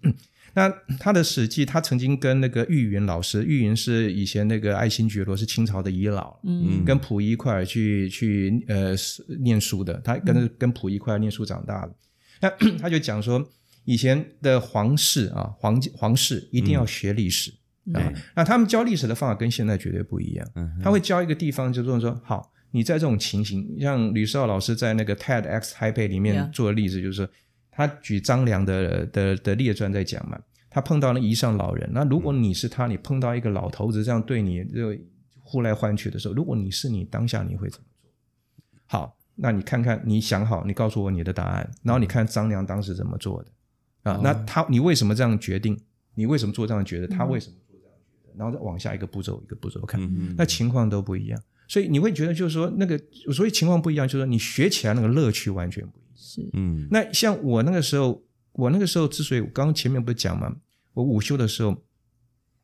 [0.53, 8.93] 那他的《史记》，他曾经跟那个玉云老师，玉云是以前那个爱新觉罗是清朝的遗老，嗯，跟溥仪一块儿去去呃
[9.39, 11.95] 念书的，他跟跟溥仪一块儿念书长大的。
[12.41, 13.47] 那 他就讲说，
[13.85, 17.51] 以前的皇室啊，皇皇室一定要学历史
[17.93, 20.47] 啊，那他们教历史的方法跟现在绝对不一样，
[20.83, 22.51] 他会教一个地方，就是说好。
[22.73, 27.27] 你在这种情形，像吕少老师在那个 TEDx Taipei 里面做的例子，就是说
[27.71, 30.37] 他举张良的的的列传在讲嘛，
[30.69, 34.95] 他碰到了一上老人，那如果你是他，你碰到一个老头子这样对你就
[35.39, 38.11] 呼来唤去的时候，如果你是你当下你会怎么做？
[38.85, 44.19] 好，那你看看，你想好，你告诉我你的答案，然后你看张良当时怎么做的啊？
[44.21, 45.79] 那他你为什么这样决定？
[46.15, 47.07] 你为什么做这样觉得？
[47.07, 48.37] 他为什么做这样觉得？
[48.37, 49.99] 然后再往下一个步骤一个步骤看，
[50.35, 51.41] 那情况都不一样。
[51.67, 52.99] 所以你会觉得，就是说那个，
[53.33, 56.10] 所以情况不一样，就是说你学起来那个乐趣完全不一样。
[56.35, 56.87] 是，嗯。
[56.91, 60.55] 那像我那个时候，我那个时候之所以刚刚前面不是讲嘛，
[60.93, 61.83] 我午休的时候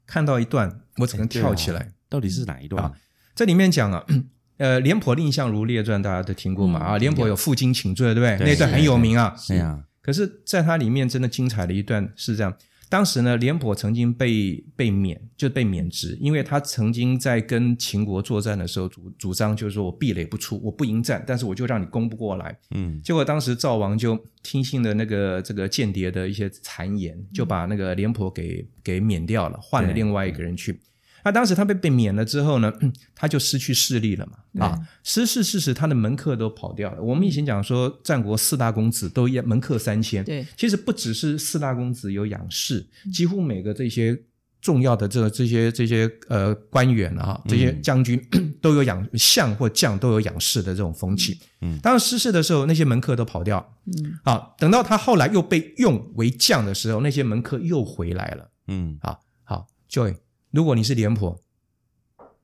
[0.05, 1.93] 看到一段，我只能跳起来。
[2.09, 2.83] 到底是哪一段？
[2.83, 2.93] 啊？
[3.35, 4.05] 这里面讲啊，
[4.57, 6.79] 呃，廉颇蔺相如列传大家都听过嘛？
[6.79, 8.53] 啊，廉颇有负荆请罪，对不对？
[8.53, 9.35] 那段很有名啊。
[9.37, 9.83] 是啊。
[10.01, 12.55] 可是，在它里面真的精彩的一段是这样。
[12.89, 22.57] 当时呢，廉颇曾经被被免，就被免职，因为他曾经在跟秦国作战的时候主主张，就是说我壁垒不出，我不迎战，但是我就让你攻不过来。
[22.71, 30.79] 嗯，结果当时赵王就听信了那个这个间谍的一些谗言，就把那个廉颇给给免掉了，换了另外一个人去。
[31.23, 32.71] 那当时他被被免了之后呢，
[33.15, 34.65] 他就失去势力了嘛。
[34.65, 37.01] 啊，失势事实，他的门客都跑掉了。
[37.01, 40.23] 我们以前讲说，战国四大公子都门客三千。
[40.23, 44.19] 对，其实不只是四大公子有养士，几乎每个这些
[44.59, 48.19] 重要的这这些这些呃官员啊，这些将军
[48.59, 51.39] 都有养相或将都有养士的这种风气。
[51.61, 53.75] 嗯，当失势的时候，那些门客都跑掉。
[53.85, 58.49] 嗯，好，等到他后来又被用为将的时候，那些门客又回来了。
[58.67, 60.15] 嗯，好，好，Joy。
[60.57, 61.39] 如果你是廉颇，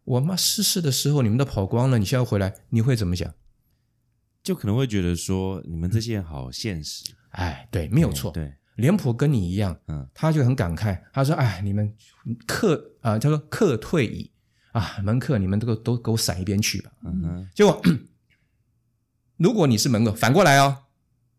[0.03, 3.33] 我妈逝世的时候你们都跑光了，你现在回来你会怎么想？
[4.43, 7.11] 就可能会觉得说你们这些人好现实。
[7.29, 8.31] 哎，对，没有错。
[8.31, 11.91] 对，廉颇跟你一样，嗯，他就很感慨，他说：“哎，你们
[12.45, 14.31] 客啊，他说客退矣
[14.73, 17.49] 啊，门客你们都都给我闪一边去吧。”嗯哼。
[17.55, 17.81] 结果，
[19.37, 20.83] 如果你是门客，反过来哦，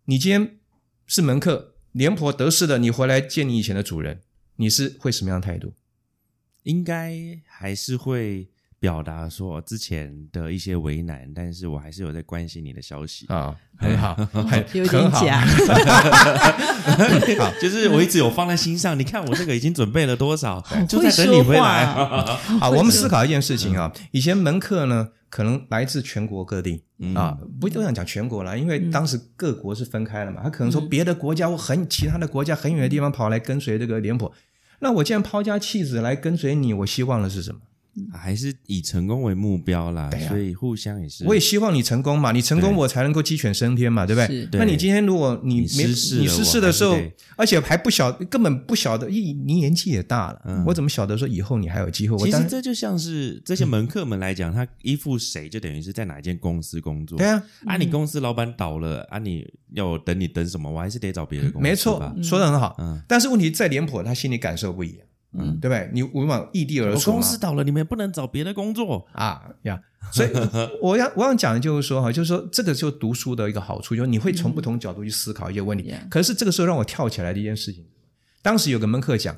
[0.06, 0.58] 你今天
[1.06, 4.22] 是门客，廉颇得势的，你回来见你以前的主人，
[4.56, 5.72] 你是会什么样的态度？
[6.64, 8.48] 应该还是会
[8.78, 13.24] 表达说之前的一些为难，但是我还是有在关心你的消息。
[13.28, 15.40] 啊，很好，很 有点假，
[17.38, 18.98] 好，就是我一直有放在心上。
[18.98, 21.86] 你看我这个已经准备了多少，就在等你回来。
[22.60, 34.30] 好，我们思考一件事情啊，以前门客呢，可能来自全国各地啊，不都想讲全国了，因为当时各国是分开了嘛，他可能说别的国家或很其他的国家很远的地方跑来跟随这个廉颇。
[34.80, 37.60] 那我既然抛家弃子来跟随你，我希望的是什么？
[38.12, 41.24] 还是以成功为目标啦，所以互相也是。
[41.26, 44.48] 我也希望你成功嘛，你成功我才能够鸡犬升天嘛，对不对？
[44.58, 46.98] 那你今天如果你没你失事的时候，
[47.36, 52.18] 而且还不晓根本不晓得，你你年纪也大了，我怎么晓得说以后你还有机会？
[52.18, 57.16] 其实这就像是这些门客们来讲，他依附谁，就等于是在哪一间公司工作。
[57.16, 60.70] 对啊，啊，你公司老板倒了，啊，你要等你等什么？
[60.70, 61.68] 我还是得找别的公司。
[61.68, 62.74] 没错，说的很好。
[62.78, 65.06] 嗯，但是问题在廉颇，他心里感受不一样。
[65.36, 65.90] 嗯，对不对？
[65.92, 69.80] 你往往异地而处公司倒了，你们也不能找别的工作啊呀。
[70.12, 70.28] 所以
[70.82, 75.94] 我要我想讲的就是说哈，就是说这个就读书的一个好处，就是你会从不同角度去思考一些问题。
[76.10, 77.84] 可是这个时候让我跳起来的一件事情，
[78.42, 79.34] 当时有个门客讲：“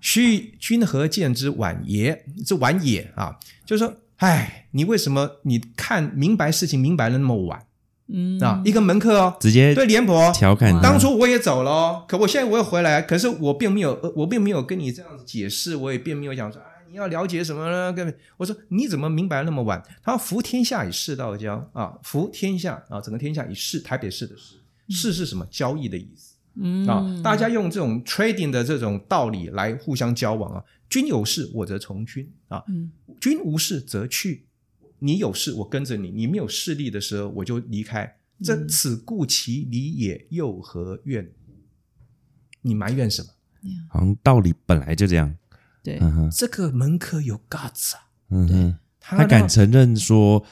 [0.00, 2.24] 须君何见之晚也？
[2.46, 7.62] 这晚也啊，就是说，哎，你为什么你看明白事情明白了那么晚？”
[8.10, 10.80] 嗯啊，一个门客哦，直接对廉颇调侃。
[10.80, 17.92] 当初我也走了，可我现在我又回来，可是我并没有，我并没有跟你这样子解释，我也并没有讲说，哎，你要了解什么呢？
[17.92, 19.82] 各位，我说你怎么明白那么晚？
[20.02, 24.54] 他说：“服天下以事道交啊，服天下啊，整个天下以事，台北市的事，
[24.88, 25.46] 事是什么？
[25.50, 26.36] 交易的意思。
[26.60, 30.64] 嗯啊，大家用这种 trading 的这种道理来互相交往啊。
[30.88, 32.64] 君有事，我则从君啊；
[33.20, 34.46] 君无事则去。”
[35.00, 38.16] 你有事，我跟着你；你没有势力的时候，我就离开。
[38.42, 41.32] 这此故其理也，又何怨？
[42.62, 43.28] 你埋怨什么？
[43.88, 45.36] 好像道理本来就这样。
[45.82, 48.08] 对，这个门客有 guts 啊。
[48.30, 50.44] 嗯哼，他敢承认说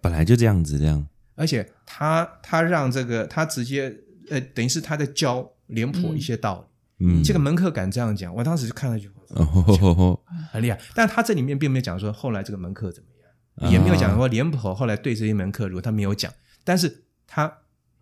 [0.00, 1.06] 本来就这样子，这样。
[1.34, 3.92] 而且他他让这个他直接
[4.28, 7.06] 呃，等于是他在教廉颇一些道理。
[7.06, 10.20] 嗯，这个门客敢这样讲，我当时就看了一句话，哦，
[10.52, 10.78] 很厉害。
[10.94, 13.11] 但他这里面并没有讲说后来这个门客怎么样，
[13.70, 16.32] 也没有讲说廉颇后来对这一门客如果他没有讲，
[16.64, 17.58] 但是他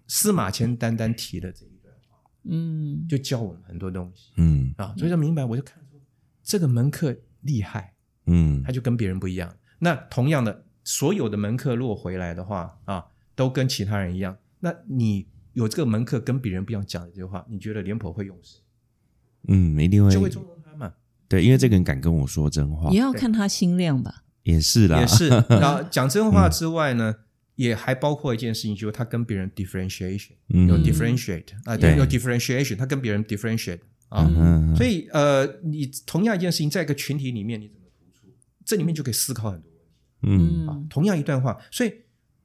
[0.06, 6.00] 司马迁单单提了这一段话，嗯，就教我们很多东西，嗯啊，所以说明白，我就看出
[6.42, 7.94] 这个门客厉害，
[8.26, 9.54] 嗯，他就跟别人不一样。
[9.78, 13.06] 那同样的，所有的门客如果回来的话啊。
[13.36, 18.60] 都跟其他人一样，那你有这个门客跟别人不一样讲的这句话，你觉得廉颇会用谁？
[19.48, 20.92] 嗯，一定会就会纵容他嘛。
[21.26, 24.24] 对，因为这个人敢跟我说真话，也要看他心量吧。
[24.42, 25.28] 也是啦，也是。
[25.48, 27.14] 然后讲真话之外呢，
[27.56, 34.26] 也还包括一件事情，就是他跟别人 differentiation，有 differentiate 啊，有 differentiation，他跟别人 differentiate 啊。
[34.76, 38.32] 所以呃，你同样一件事情，在一个群体里面你怎么突出，
[38.64, 39.70] 这里面就可以思考很多
[40.22, 40.54] 问题。
[40.54, 40.66] 嗯。
[40.68, 41.92] 啊，同样一段话，所以。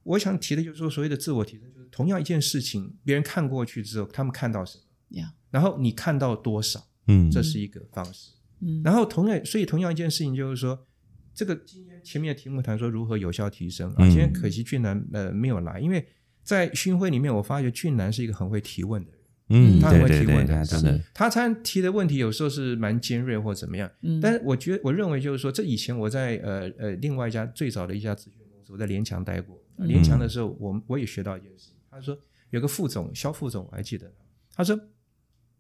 [0.06, 4.78] 我想提的就是说，所谓的自我提升，就是同样一件事情，别人看过去之后，他们看到什
[5.10, 10.86] 么，然后你看到多少，嗯，这是一个方式，嗯，然后同样，所以同样一件事情就是说，
[11.36, 16.06] 这个今天前面的题目谈说如何有效提升啊，今天可惜俊南呃没有来，因为
[16.43, 19.19] 在训会里面，我发觉俊南是一个很会提问的人，
[19.50, 29.62] 嗯，他很会提问，真的，他他提的问题有时候是蛮尖锐或怎么样，嗯，但是我觉得我认为就是说，这以前我在呃呃另外一家最早的一家咨询公司，我在联强待过。
[29.80, 31.71] 联强的时候，我我也学到一件事。
[31.91, 32.17] 他说
[32.50, 34.10] 有个副总，肖副总，我还记得。
[34.54, 34.80] 他说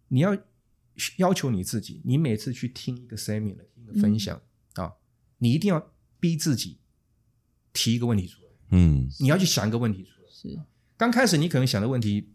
[0.07, 0.37] 你要
[1.17, 4.54] 要求你自己，你每次去听一个 seminar，听一个分享啊，
[5.37, 6.79] 你一定要逼自己
[7.73, 8.47] 提一个问题出来。
[8.71, 10.27] 嗯，你要去想一个问题出来。
[10.29, 10.59] 是，
[10.97, 12.29] 刚开始你可能想的问题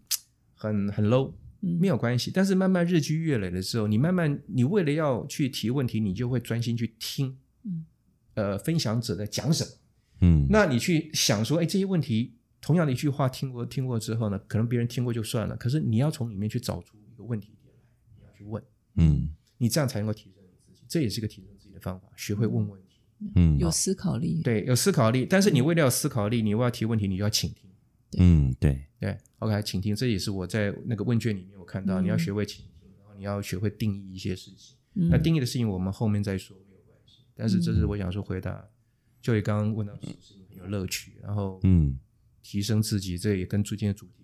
[0.55, 2.31] 很很 low，没有关系。
[2.31, 7.39] 但是慢慢日积月累的时候，你慢慢你为了要去提问题，你就会专心去听。
[7.65, 7.85] 嗯，
[8.35, 9.71] 呃，分享者在讲什么。
[10.23, 17.83] 嗯，那你去想说，哎，这些问题，同样的一句话听过听过之后呢，可能别人听过就算了，可是你要从里面去找出一个问题点来，
[18.19, 18.63] 你要去问，
[18.97, 22.90] 嗯，你这样才能够提升你自己，这也是一个提升自己的方法，学会问问题，
[23.35, 27.71] 嗯，有思考力，对，有思考力，但是你为了有思考力，你要提问题，你就要倾听，
[28.19, 38.67] 嗯，对，对，OK，倾听，这也是我在那个问卷里面我看到，你要学会倾听，然后你要学会定义一些事情，那定义的事情我们后面再说没有关系，但是这是我想说回答。
[39.23, 41.99] 就你刚刚问到事情很有乐趣，然后嗯，
[42.43, 44.20] 提升自己，这也跟最近的主题。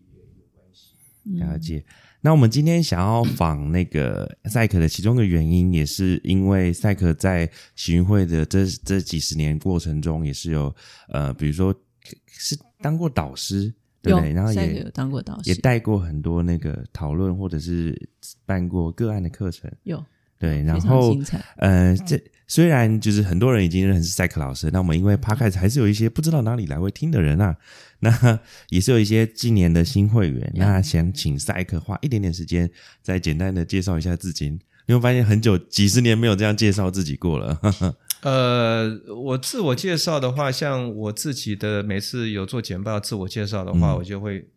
[1.35, 1.85] 了解。
[2.21, 10.75] 那我们今天想要访那个赛克的其中一个原因，也是因为赛克在喜运会的这这几十年过程中，也是有
[11.09, 11.73] 呃，比如说
[12.27, 14.33] 是当过导师，对不对？
[14.33, 17.97] 然后也有当过导师，也带过很多那个讨论，或者是
[18.45, 19.71] 办过个案的课程。
[19.85, 20.05] 有
[20.39, 21.17] 对，然后
[21.59, 22.21] 呃这。
[22.49, 27.57] 虽然就是很多人已经认识赛克老师，那我们因为 p 开始还是有一些不知道哪里来会听的人啊，
[27.99, 28.39] 那
[28.71, 32.71] 也是有一些今年的新会员，那想请赛克花一点点时间，
[33.03, 34.49] 再简单的介绍一下自己。
[34.87, 37.61] 你会发现很久几十年没有这样介绍自己过了。
[38.23, 44.49] 呃，我自我介绍的话，像我自己的每次有做简报自我介绍的话，我就会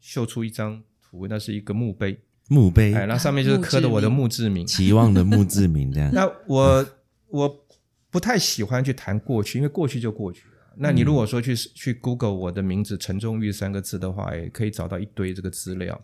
[0.00, 6.10] 秀出一张图，那是一个墓碑，墓碑，哎，那上面就是刻的我的墓志铭，期望的墓志铭这样。
[6.12, 6.86] 那我。
[7.30, 7.66] 我
[8.10, 10.54] 不太喜欢去谈过去，因为过去就过去了。
[10.76, 16.00] 那你如果说去去 Google 我的名字陈忠玉三个字的话，也可以找到一堆这个资料。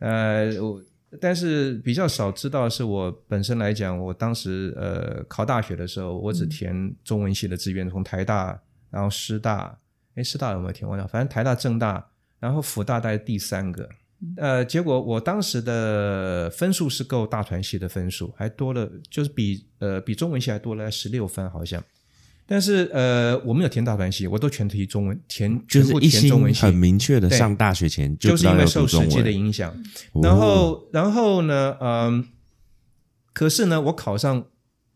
[0.00, 0.82] 呃，我
[1.18, 9.78] 但是比较少知道是我本身来讲，我当时呃考大学的时候，我只填中文系的志愿，从台大，然后师大，
[10.16, 10.86] 哎，师大有没有填？
[10.86, 13.88] 我反正台大、政大，然后辅大大概第三个。
[14.36, 21.82] 呃，结果我当时的分数是够大传系的分数，还多了，就是比呃比中文系还多了十六分好像。
[22.50, 29.72] 但是呃，我没有填大传系，我都全填中文，填就是一心很明确的上大学前就是因为受实际的影响。
[30.22, 32.26] 然后然后呢，嗯，
[33.32, 34.46] 可是呢，我考上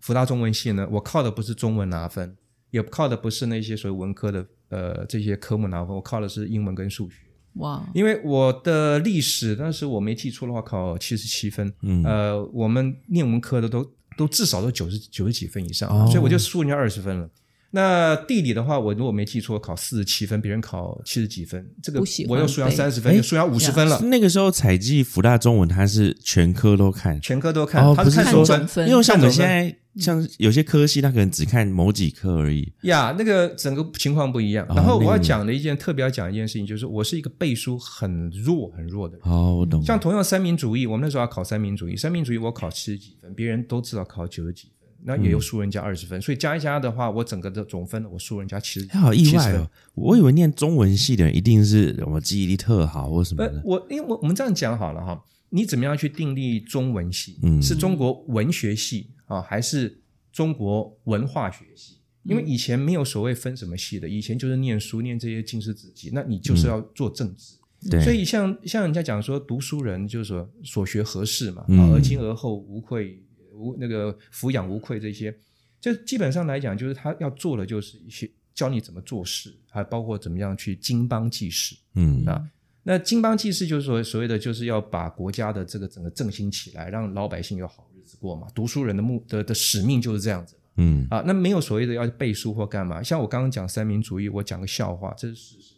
[0.00, 2.36] 福大中文系呢，我靠的不是中文拿分，
[2.70, 7.16] 也靠的不是那些所谓文科的呃这些科目拿分，我靠的是英文跟数学。
[7.54, 7.84] 哇！
[7.94, 11.72] 因为我的历史当时我没记错的话，考七十七分。
[11.82, 13.86] 嗯，呃，我们念文科的都
[14.16, 17.28] 都至少都九十九十几分以上，所以我就输人家二十分了。
[17.74, 24.00] 那地理的话，我如果没记错，考四十七分，别人考七十几分，这个我又输人家三十分，又输人家五十分了。
[24.02, 29.76] 那个时候采集福大中文，他是全科都看，全科都看，他是看总分，因为像我们现在。
[29.96, 32.72] 像有些科系，他可能只看某几科而已。
[32.82, 34.66] 呀，那个整个情况不一样。
[34.74, 39.30] 然后我要讲的一件特别要讲一件事情，就是我是一个背书很弱很弱的人。
[39.30, 39.82] 哦，我懂。
[39.84, 44.72] 像同样三民主义，我们那时候要考三民主义，三民主义我考七十几分，别人都知道考九十几分。
[45.04, 49.68] 那也有输人家二十分，所以加一加的话，我整个的总分我输人家其实好意外哦。
[49.94, 53.60] 我以为念中文系的人一定是我记忆力特好或什么的。
[53.64, 55.20] 我因为我我们这样讲好了哈，
[55.54, 57.38] 你怎么样去定立中文系？
[57.42, 60.00] 嗯，是中国文学系啊，还是
[60.32, 61.98] 中国文化学系？
[62.24, 67.56] 因为以前没有所谓分什么系的，以前就是念书念这些经史子集，那你就是要做政治。
[68.02, 73.20] 所以像像人家讲说，读书人就是说所学何事嘛，啊，而今而后无愧
[73.52, 75.36] 无那个抚养无愧这些，
[75.80, 82.24] 就基本上来讲，就是他要做的就是一些教你怎么做事，还包括怎么样去经邦济世，嗯。
[82.24, 82.42] 啊，
[82.84, 88.48] 那经邦济世就是说所谓的就是要把国家的这个整个振兴起来，让老百姓有好日子过嘛。
[88.54, 93.02] 读书人的目的的使命就是这样子，嗯啊，那没有所谓的要背书或干嘛。
[93.02, 95.74] 像我刚刚讲三民主义，我讲个笑话，这是事实。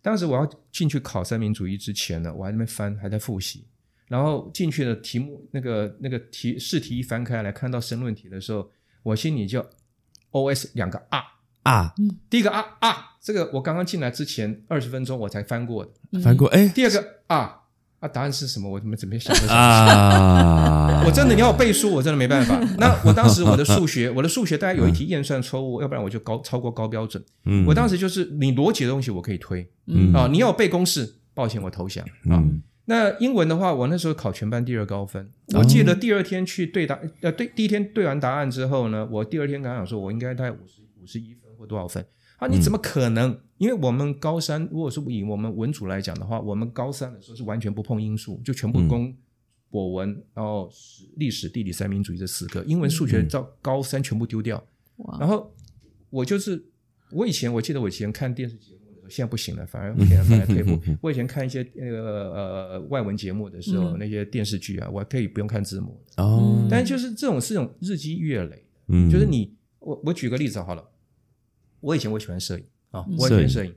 [0.00, 3.66] 当时我要进去考三民主义之前呢，我还在那边翻，还在复习。
[4.06, 8.70] 然后进去的题目，那个那个题试题一翻开来看到申论题的时候，
[9.02, 9.64] 我心里就
[10.30, 11.22] O S 两个啊
[11.64, 11.94] 啊，
[12.30, 16.68] 第一个啊啊，这个我刚刚进来之前二十分钟我才翻过的，翻过哎。
[16.68, 17.54] 第二个啊。
[18.00, 18.70] 啊，答案是什么？
[18.70, 19.52] 我怎么怎么想的？
[19.52, 21.02] 啊！
[21.04, 22.56] 我真的你要我背书，我真的没办法。
[22.78, 27.20] 那我当时我的数学，我的数学大概有一题验算错误，要不然我就高超过高标准。
[27.44, 32.40] 嗯，我当时就是你逻辑的东西我可以推，嗯啊，你要背公式，抱歉我投降啊。
[32.84, 35.28] 那英文的话，我那时候考全班第二高分。
[35.56, 42.06] 我记得第二天去对答，呃，对，第一天对完答案之后呢，我第二天刚想说，我应该大概五十五十一分或多少分。
[42.38, 43.38] 啊，你怎么可能？
[43.58, 49.12] 因为我们高三，如果是以我们文组来讲的话，我们高三的时候是完全不碰英数，就全部攻
[49.68, 54.62] 国文，然后史、历史、地理、三民主义这四科，英文、数学到高三全部丢掉。
[55.18, 55.52] 然后
[56.10, 56.64] 我就是，
[57.10, 60.78] 我以前我记得我以前看电视节目的时候，现在不行了，反而 反而退步。
[61.00, 66.64] 我以前看一些那个呃外文节目的时候，那些电视剧啊，我可以不用看字幕哦。
[66.70, 70.88] 但就是这种是种日积月累，嗯，就是你，我我举个例子好了。
[71.80, 73.74] 我以前我喜欢摄影啊，我喜欢摄影。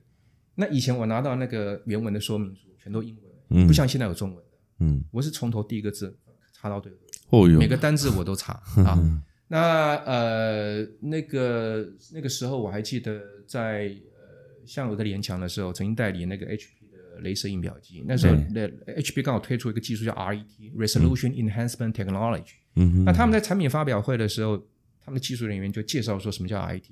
[0.55, 3.17] 那以前我拿到那个原文的说明书，全都英
[3.49, 4.51] 文，不像现在有中文的。
[4.79, 6.17] 嗯，我是从头第一个字
[6.53, 6.91] 查到对，
[7.29, 8.53] 哦，每个单字我都查
[8.85, 8.99] 啊。
[9.47, 18.03] 那呃，那个那个时候我还记得，在呃，像我在联强的时候，曾经代理那个 HP 的镭射印表机。
[18.07, 18.67] 那时候那
[19.01, 22.43] HP 刚好推出一个技术叫 RET（Resolution Enhancement Technology）。
[22.75, 24.57] 嗯那他们在产品发表会的时候，
[25.01, 26.83] 他们的技术人员就介绍说什么叫 RET。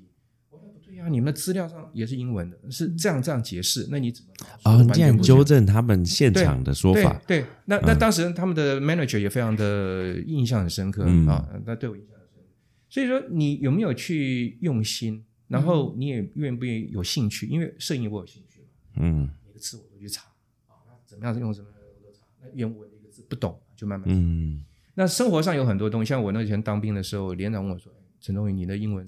[1.00, 4.30] 啊，你们的资料上也是英文的，是这样这样解释，那你怎么
[4.62, 4.82] 啊？
[4.82, 7.20] 你这样纠正他们现场的说法。
[7.26, 12.42] 对，那那当时他们的 manager 也非常的印象很深刻啊，那对我印象很深。
[12.88, 15.24] 所以说，你有没有去用心？
[15.48, 17.46] 然后你也愿不愿意有兴趣？
[17.46, 18.60] 因为摄影我有兴趣
[18.96, 20.26] 嗯，每个字我都去查
[20.68, 22.24] 啊，怎么样用什么我都查。
[22.40, 24.64] 那原文一个字不懂就慢慢嗯。
[24.94, 29.06] 那生活上有很多东西，像我那以前当兵的时候，连长问我说：“陈忠宇，你的英文？”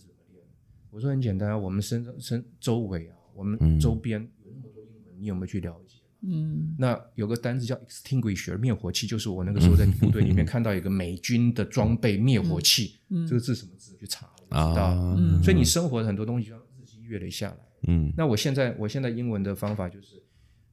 [0.92, 5.96] 我说很简单，我们身身周围啊，我们周边有那么多英文，你有没有去了解？
[6.20, 13.96] 嗯，那有个单字叫 extinguisher，灭火器，就是我那个时候在部队里面看到一个美军的装备灭火器，这个字什么字？
[13.98, 14.94] 去查知道。
[15.16, 17.56] 嗯所以你生活的很多东西要日积月累下来。
[17.88, 20.22] 嗯，那我现在我现在英文的方法就是，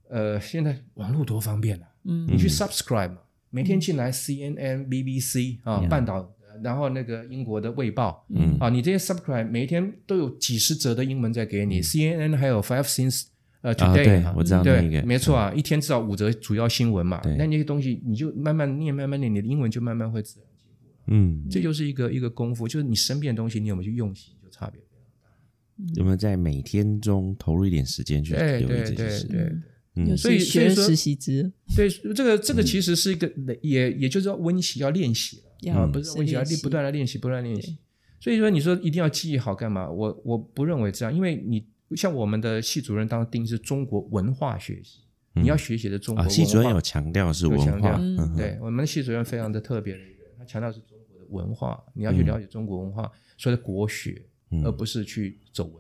[0.09, 6.35] 呃，现在网络多方便啊，嗯，你去 subscribe 嘛，每天进来 CNN、BBC 啊，半岛。
[6.63, 13.25] 然后那个英国的卫报，嗯啊，你这些 subscribe 每一天都有几十则的英文在给你，CNN 还有 Five Things
[13.61, 21.11] 呃 Today，我知道对，没错啊，一天至少五则主要新闻嘛，那那些东西你就慢慢念，慢慢念，你的英文就慢慢会自然进步。
[21.11, 25.99] 嗯，这就是一个一个功夫，就是你身边的东西，你有没有去用心，就差别非常大。
[25.99, 29.61] 有没有在每天中投入一点时间去留意这些事？
[29.95, 33.29] 嗯，所以学实习之，对这个这个其实是一个
[33.61, 35.48] 也也就是要温习要练习了。
[35.67, 37.77] 啊，不是问题啊，练不断的练习，不断练习。
[38.19, 39.89] 所以说，你说一定要记忆好干嘛？
[39.89, 44.99] 我我不认为这样，因为你像我们的系主任当定是中国文化学习，
[45.33, 46.35] 你要学习的中国文化。
[46.35, 47.97] 系主任有强调是文化，
[48.35, 54.21] 对我们的系主任非常的特别的一个人，他强调是中国的文化，你要去了解中国文化，所以国学，
[54.63, 55.79] 而不是去走文学。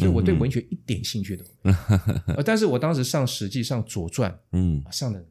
[0.00, 1.70] 所以我对文学一点兴趣都没
[2.34, 2.42] 有。
[2.42, 5.24] 但是我当时上《史记》上《左传》，嗯，上的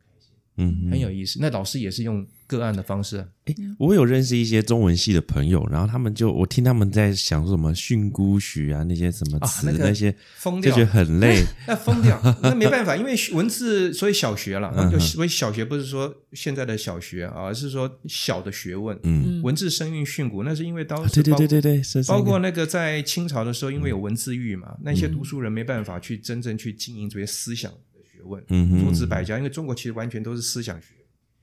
[0.58, 1.40] 嗯，很有意思。
[1.42, 2.26] 那老师也是用。
[2.46, 11.44] 个案的方式，哎，我有认识一些中文系的朋友，然后他们就我听他们在想说什么训诂学啊，那些什么词，那些疯掉，就觉得很累。
[11.66, 19.00] 那疯掉，那没办法，因为文字，所以小学了， 就所以小学不是说现在的小学啊，而是说小的学问。
[19.02, 27.78] 嗯，文字声韵训诂，那是因为当时对对对对对，包括那个在清朝的时候，因为有文字狱嘛，那些读书人没办法去真正去经营这些思想的
[28.24, 30.88] 学问，诸子百家，因为中国其实完全都是思想学。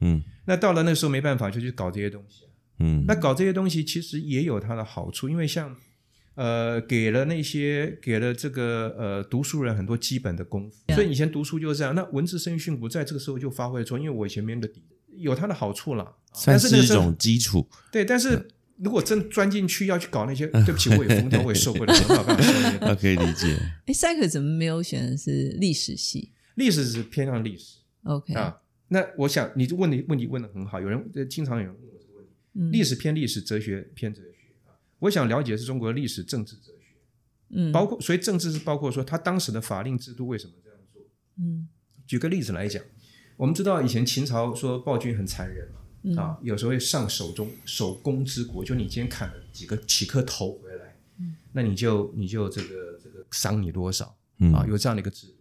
[0.01, 2.45] 嗯，那到了那时候没办法，就去搞这些东西。
[2.79, 5.77] 嗯，那搞这些东西其实也有它的好处，因为像
[6.35, 11.95] 呃给了那些给了这个呃读书人很多基本的功夫，所以以前读书就是这样。
[11.95, 14.83] 那文字声训诂在这个时候就发挥出，因为我以前没的底，
[15.19, 17.69] 有它的好处了，算是一种基础。
[17.93, 22.95] 对，但是如果真钻进去要去搞那些，对不起，我也疯掉，我也受不了，没有办法受。
[22.99, 23.55] 可以理解。
[23.85, 26.33] 哎，赛克怎么没有选的是历史系？
[26.61, 27.79] 历史是偏向历史。
[28.05, 34.77] OK 啊，那我想你问题问题问的很好，有人经常有人问我这个问题：历史偏历史，哲学偏哲学啊。
[35.01, 36.97] 我想了解的是中国的历史、政治、哲学，
[37.49, 41.03] 嗯，包括所以政治是包括说他当时的法令制度为什么这样做？
[41.39, 41.69] 嗯，
[42.07, 42.83] 举个例子来讲，
[43.37, 54.17] 我们知道以前秦朝说暴君很残忍嘛，啊，有时候会上手中手工之国，就你今天砍了几个几颗头回来，嗯那你就你就这个这个赏你多少
[54.55, 54.65] 啊？
[54.67, 55.35] 有这样的一个制度。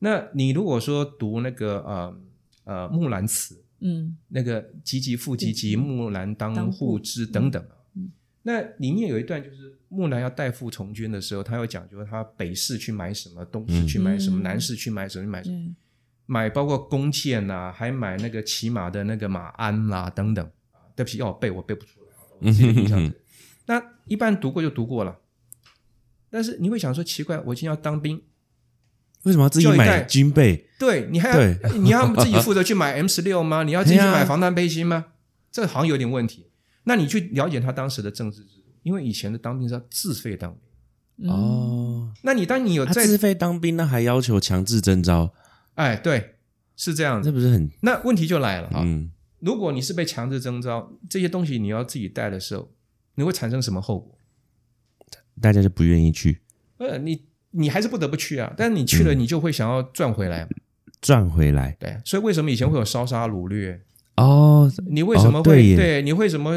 [0.00, 2.20] 那你如果说读那个呃
[2.64, 8.10] 呃《木兰辞》，嗯，那个“唧唧复唧唧，木兰当户织”等等嗯，
[8.42, 15.74] 那里面有一段就是木兰要代父从军的时候，他要讲究他北市去买什么，东市去买什么，南市去买什么，买什么，
[16.26, 20.78] 买包括弓箭呐，还买那个骑马的那个马鞍啦等等啊。
[20.94, 22.00] 对不起，要我背我背不出
[22.40, 23.12] 来，这个印象。
[23.66, 25.18] 那一般读过就读过了，
[26.30, 28.20] 但是你会想说奇怪，我今天要当兵。
[29.24, 30.66] 为什么要自己买军备？
[30.78, 33.62] 对你还要 你要自己负责去买 M 十六吗？
[33.64, 35.06] 你要自己去买防弹背心吗？
[35.50, 36.46] 这好像有点问题。
[36.84, 40.56] 那你去了解他当时的政治制度，因为以前的当兵是要自费当
[41.16, 42.12] 兵哦。
[42.22, 45.34] 那你当你有在自费当兵，那还要求强制征召？
[45.74, 46.36] 哎，对，
[46.76, 47.22] 是这样。
[47.22, 47.70] 这不是很？
[47.82, 48.86] 那问题就来了啊！
[49.40, 52.70] 如果你是被强制征召，这些东西你要自己带的时候，
[53.16, 54.16] 你会产生什么后果？
[55.40, 56.40] 大家就不愿意去。
[56.78, 57.27] 呃，你。
[57.50, 60.46] 你还是不得不去啊，但是你去了，你就会想要赚回来，
[61.00, 61.76] 赚回来。
[61.80, 63.80] 对，所以为什么以前会有烧杀掳掠？
[64.16, 66.02] 哦，你为什么会对？
[66.02, 66.52] 你为什么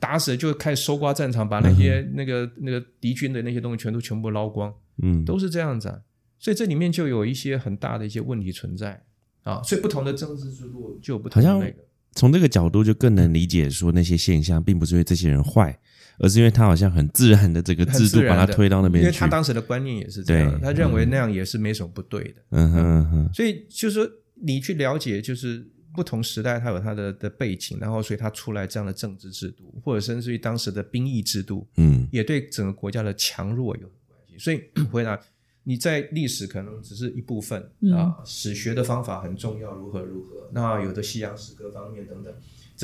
[0.00, 4.72] 打死就开始搜刮战场，把那些那个那个敌军的那些东西全都全部捞光？
[5.02, 6.00] 嗯，都是这样子啊。
[6.38, 9.02] 所以这里面就有一些很大的一些问题存在
[9.44, 9.62] 啊。
[9.62, 11.76] 所以不同的政治制度就有不同的那个。
[12.12, 15.78] 从这个角度就更能理解说那些现象，并不是因为这些人坏。
[16.18, 22.42] 而是因为他好像很自然的这个制度把他推到那边去，因为他当时的观念也是这样，他认为那样也是没什么不对的。
[22.50, 23.30] 嗯哼哼。
[23.34, 34.38] 所以就是说，你去了解，就是不同时代它有它的的背景，然后所以它出来这样的政治制度，或者甚至于当时的兵役制度，嗯，也对整个国家的强弱有关系。
[34.38, 35.18] 所以回答
[35.62, 37.62] 你在历史可能只是一部分
[37.94, 40.50] 啊，史学的方法很重要，如何如何。
[40.52, 42.32] 那有的西洋史各方面等等。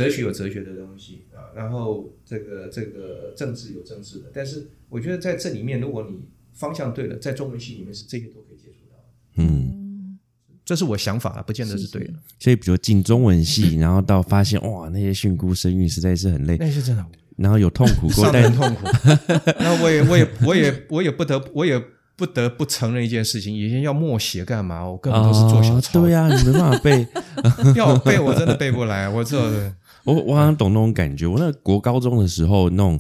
[0.05, 6.21] 哲学有哲学的东西啊，然后这个这个政治有政治的，但是我觉得在这里面，如果你
[6.53, 8.97] 方向对了，在中文系里面是这些都可以接触到。
[9.37, 10.19] 嗯，
[10.65, 12.15] 这是我想法啊，不见得是对的。
[12.39, 17.07] 所以，比如进中文系， 然后到发现哇，那些训诂声韵实在是很累，那是真的。
[17.37, 18.87] 然后有痛苦过，但痛苦。
[19.59, 21.83] 那我也我也我也我也不得我也
[22.17, 24.85] 不得不承认一件事情，以前要默写干嘛？
[24.87, 26.03] 我根本都是做小抄。
[26.03, 27.07] 对呀，你没办法背，
[27.77, 29.09] 要背我真的背不来。
[29.09, 29.73] 我这。
[30.05, 31.27] 我我好像懂那种感觉。
[31.27, 32.99] 我那国高中的时候，那种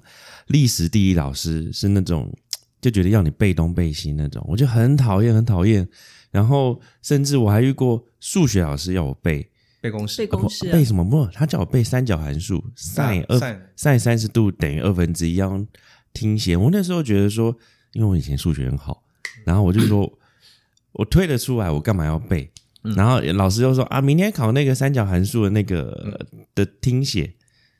[0.48, 2.32] 历史地理老师是那种
[2.80, 5.88] 就觉得要你背东背西那种，我就很讨厌，很讨厌。
[6.30, 11.04] 然后甚至我还遇过数学老师要我背背公式，背公式背什么？
[11.04, 13.38] 不，他叫我背三角函数，sin 二
[13.76, 15.66] sin 三十度等于二分之一，要
[16.12, 16.56] 听写。
[16.56, 17.56] 我那时候觉得说，
[17.94, 19.02] 因为我以前数学很好，
[19.44, 20.08] 然后我就说，
[20.92, 22.50] 我推得出来，我干嘛要背？
[22.82, 27.34] 然后老师又说啊，明天考那个三角函数的那个的听写，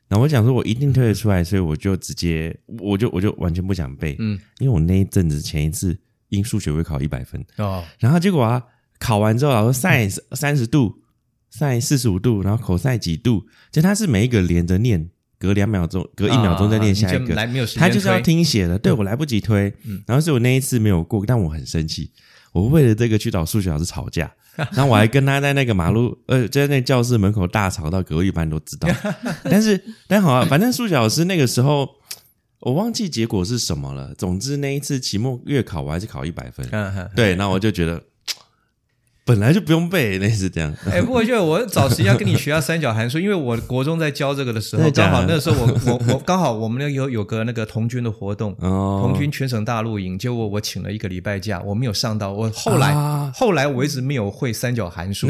[0.08, 5.96] 然后我想说我一定推得出来，所以我就直接我就我就完全不想背，嗯，因为我那一阵子前一次
[6.28, 7.42] 因数学会考一百分。
[7.56, 8.62] 哦，然后结果啊
[8.98, 11.02] 考完之后老师 sin 三十度
[11.50, 17.34] ，sin 四十五度，然后 cos 几度，就他是每一个连着念，隔两秒钟，隔一秒钟再念下一个，
[17.76, 19.72] 他就是要听写的，对我来不及推，
[20.06, 22.10] 然后是我那一次没有过，但我很生气，
[22.52, 24.30] 我为了这个去找数学老师吵架。
[24.72, 28.88] 然后我还跟他在那个马路，呃，在那教室门口大吵，到隔壁班都知道。
[29.44, 31.88] 但是，但好啊，反正数学老师那个时候，
[32.60, 34.14] 我忘记结果是什么了。
[34.14, 36.66] 总之那一次期末月考，我还是考一百分。
[37.16, 38.02] 对，那我就觉得。
[39.24, 40.74] 本来就不用背，类似这样。
[40.90, 52.32] 哎，不过就我找时间跟你学下三角函数，因为我国中在教这个的时候，刚好那时候我我我刚好我们那有有个那个童军的活动，童军全省大露营，结果我请了一个礼拜假，我没有上到。
[52.32, 55.28] 我后来后来我一直没有会三角函数。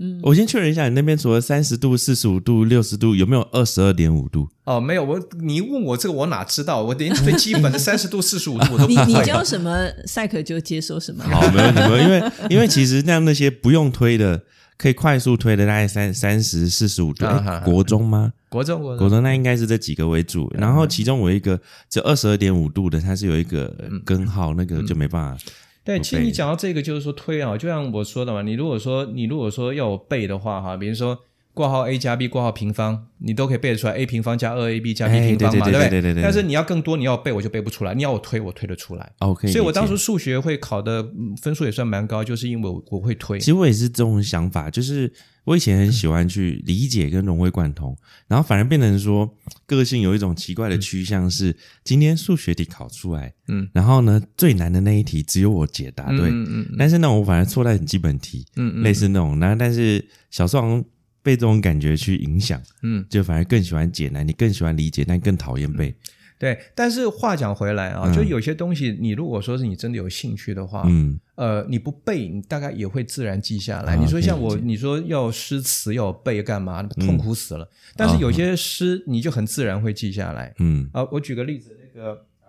[0.00, 4.48] 嗯，我先确认一下，你那边除了三十度、四十五度、六十度，有没有二十二点五度？
[4.64, 5.04] 哦，没有。
[5.04, 6.82] 我你问我这个，我哪知道？
[6.82, 9.76] 我连最基本的 三十度、四十五度我都你你教什么
[10.06, 11.22] 赛克就接受什么。
[11.24, 14.42] 好，没问题，没有，因为因为其实那样那些不用推的，
[14.78, 17.26] 可以快速推的，大概三三十四十五度。
[17.64, 18.32] 国中吗？
[18.48, 23.72] 国中国国中那应该是这几个为主，然后其中我一个就二十二点五度的，它是有一个
[24.04, 25.44] 根号，那个就没办法。
[25.84, 31.18] 对，其实你讲到这个，就是说推啊，就像我说的嘛，你如果说你如果说要我背的话哈，比如说。
[31.52, 33.96] 括号 a 加 b 括号平方，你都可以背得出来。
[33.96, 36.22] a 平方加二 ab 加 b 平方嘛，对不对？
[36.22, 37.92] 但是你要更多，你要背我就背不出来。
[37.92, 39.12] 你要我推，我推得出来。
[39.18, 41.06] OK，所以我当时数学会考的
[41.42, 43.38] 分数也算蛮高，就是因为我我会推。
[43.38, 45.12] 其实我也是这种想法，就是
[45.44, 47.96] 我以前很喜欢去理解跟融会贯通，
[48.28, 49.28] 然后反而变成说
[49.66, 60.82] 个性有一种奇怪的趋向，是今天数学题考出来，嗯，然后呢最难的那一题只有我解答对，嗯嗯，但是呢我反而错在很基本题，嗯嗯，类似那种，那但是小时候。
[61.22, 65.94] 被这种感觉去影响，嗯，就反而更喜欢解难，你更喜欢理解，但更讨厌背。
[66.38, 73.94] 对，但是话讲回来啊，就有些东西，你如果说是你真的有兴趣的话，嗯，呃，你不背，你大概也会自然记下来。
[73.94, 76.82] 你说像我，你说要诗词要背干嘛？
[76.82, 77.68] 痛苦死了。
[77.94, 80.54] 但是有些诗，你就很自然会记下来。
[80.60, 82.48] 嗯，啊，我举个例子，那个呃，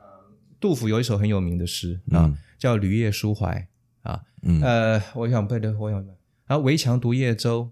[0.58, 3.68] 杜甫有一首很有名的诗啊，叫《旅夜书怀》
[4.10, 4.22] 啊，
[4.62, 6.14] 呃，我想背的，我想背，
[6.48, 7.70] 然后围墙独夜舟。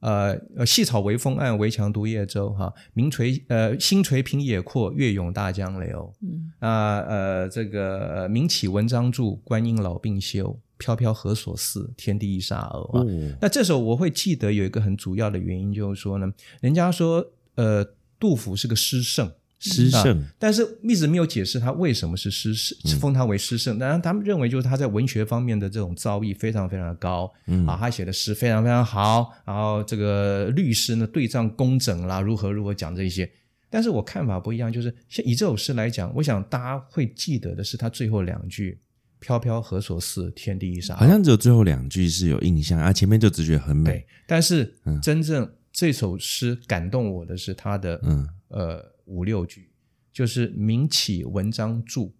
[0.00, 2.50] 呃呃，细草微风岸，围墙独夜舟。
[2.50, 6.12] 哈，名垂呃，星垂平野阔，月涌大江流。
[6.22, 10.58] 嗯，啊呃，这个名起文章著，观音老病休。
[10.76, 11.92] 飘飘何所似？
[11.96, 12.96] 天地一沙鸥。
[12.96, 17.84] 啊，那这首我会记得有一个很主要的原因，就是说呢，人家说呃，
[18.20, 19.32] 杜甫是个诗圣。
[19.60, 23.76] 诗圣，但是一直没有解释他为什么是诗圣，封他为诗圣。
[23.76, 27.24] 当然，他们认为就是他在文学方面的这种造诣非常非常的高，
[27.66, 33.28] 啊，他写的诗非常非常好，然后这个律师呢对仗工整啦，如何如何讲这些。
[33.68, 38.78] 但是我看法不一样，就是像以这首诗来讲，我想大家会记得的是他最后两句
[39.18, 44.06] “飘飘何所似，天地一沙”，好像只有最后两句是有印象，啊，前面就只觉得很美。
[44.24, 48.97] 但是真正这首诗感动我的是他的，嗯呃。
[49.08, 49.70] 五六句
[50.12, 52.12] 就是名起文章著，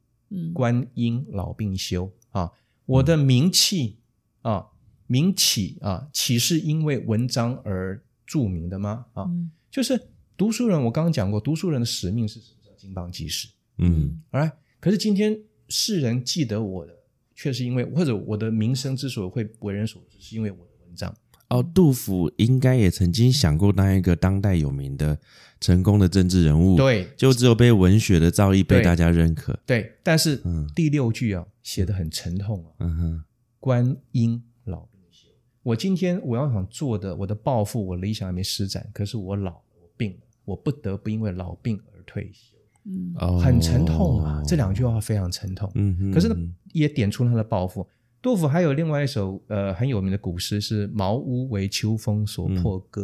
[0.53, 2.51] 观音老病休啊！
[2.86, 3.99] 我的名气
[4.43, 4.66] 啊，
[5.07, 9.07] 名起啊，岂是因为文章而著名的吗？
[9.12, 9.30] 啊，
[9.70, 12.59] 就是读书人，我刚刚讲过，读书人的使命是什么？
[12.64, 13.49] 叫金榜济世。
[13.78, 16.97] 嗯，来，可是今天世人记得我的，
[17.34, 21.14] 却是因为或者我的名声之所以会为人所知，是因为我的文章。
[21.49, 25.18] 哦，杜甫应该也曾经想过当一个当代有名的、
[25.59, 29.59] 成功的政治人物，对，就只有被文学的造诣被大家认可。
[29.64, 30.42] 对，但是
[30.74, 32.70] 第六句啊，写的很沉痛啊。
[32.80, 33.24] 嗯哼，
[33.59, 35.28] 观音老病休。
[35.62, 42.59] 我今天我要想做的，我的抱负，我理想还没施展，可是我老，我病了，我不得不因为老病而退休。
[42.84, 45.70] 嗯，很沉痛啊，这两句话非常沉痛。
[45.76, 46.36] 嗯哼，可是呢，
[46.72, 47.86] 也点出他的抱负。
[48.21, 53.03] 杜甫还有另外一首呃很有名的古诗是《茅屋为秋风所破歌》。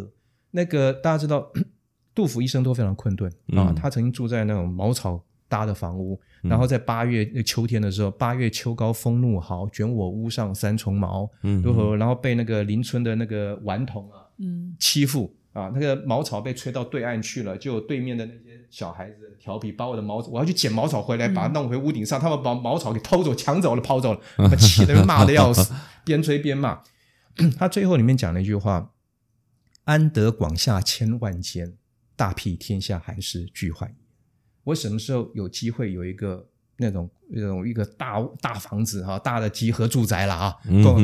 [0.50, 1.50] 那个大家知道，
[2.14, 3.72] 杜甫一生都非常困顿啊。
[3.72, 11.30] 他曾经住在那种茅草搭的房屋，然后在八月秋天的时候，八月秋高风怒号，卷我屋上三重茅。
[11.42, 11.62] 嗯，
[11.98, 19.34] 然后被那个邻村的那个顽童啊，嗯，欺负啊，那个茅草被吹到对岸去了，就对面的那些小孩子。
[19.40, 22.18] 调皮把我的茅草，我要去捡茅草回来，把它弄回屋顶上。
[22.18, 25.72] 他们把茅草给偷走、抢走了、抛走了，气得骂的要死，
[26.04, 26.82] 边吹边骂。
[27.58, 28.92] 他最后里面讲了一句话
[29.84, 31.74] ：“安得广厦千万间，
[32.16, 33.94] 大庇天下寒士俱欢。”
[34.64, 36.48] 我什么时候有机会有一个
[36.78, 40.56] 那种那种一个大大房子哈，大的集合住宅了啊，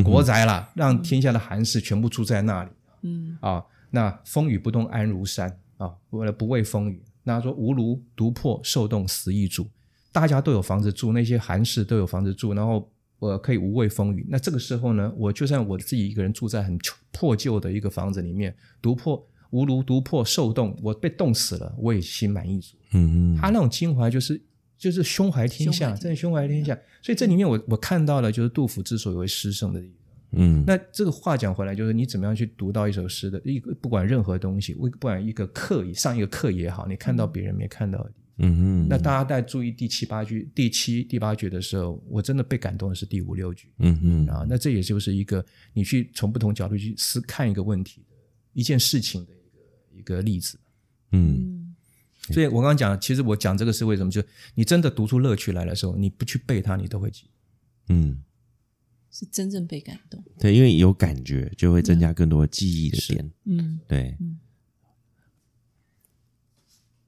[0.02, 2.70] 国宅了，让天下的寒士全部住在那里。
[3.02, 7.02] 嗯啊，那风雨不动安如山啊，为了不畏风雨。
[7.22, 9.68] 那说无炉独破受冻死亦主，
[10.10, 14.26] 大家都有房子住，那些寒士都有房子住，然后我可以无畏风雨。
[14.30, 16.78] 那这个时候呢，我就算我自己一个人住在很
[17.12, 22.76] 破旧的一个房子里面，独破无炉独破受冻，我被冻死了，我也心满意足。
[22.92, 24.40] 嗯嗯，他那种情怀就是
[24.78, 26.76] 就是胸怀天下，真的胸怀天下。
[27.02, 29.82] 所以这里面我我看到了，就是杜甫之所以为诗圣的。
[30.32, 38.86] 嗯，那这个话讲回来，就是你怎么样去读到一首诗的一个，不管任何东西，不管一个课上一个课也好，你看到别人没看到的，嗯嗯。
[38.88, 44.26] 那大家在注意第七八句、第七、第八句的时候，我真的被感动的是第五六句，嗯嗯。
[44.28, 48.16] 啊，那这也就是一个你去从不同角度去思看一个问题的
[48.52, 50.58] 一件事情的一个一个例子，
[51.12, 51.74] 嗯。
[52.32, 54.12] 所以我刚刚讲，其实我讲这个是为什么？
[54.12, 54.22] 就
[54.54, 57.24] 你真的读出乐趣来的时候，你不去背它，你都会记，
[57.88, 58.22] 嗯。
[59.10, 64.38] 是真正被感动，对，因为有感觉就会增加更多记忆的点，嗯，对，嗯，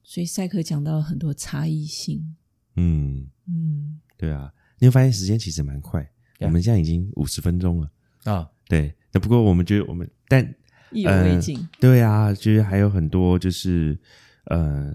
[0.03, 2.37] 所以赛克讲到很多差异性，
[2.77, 3.29] 嗯。
[3.49, 7.91] 嗯，对啊，你会发现时间其实蛮快，我们现在已经五十分钟了
[8.23, 10.55] 啊，对，那不过我们觉得我们但
[10.93, 14.01] 意犹未尽，对啊，就是还有很多就是
[14.45, 14.95] 呃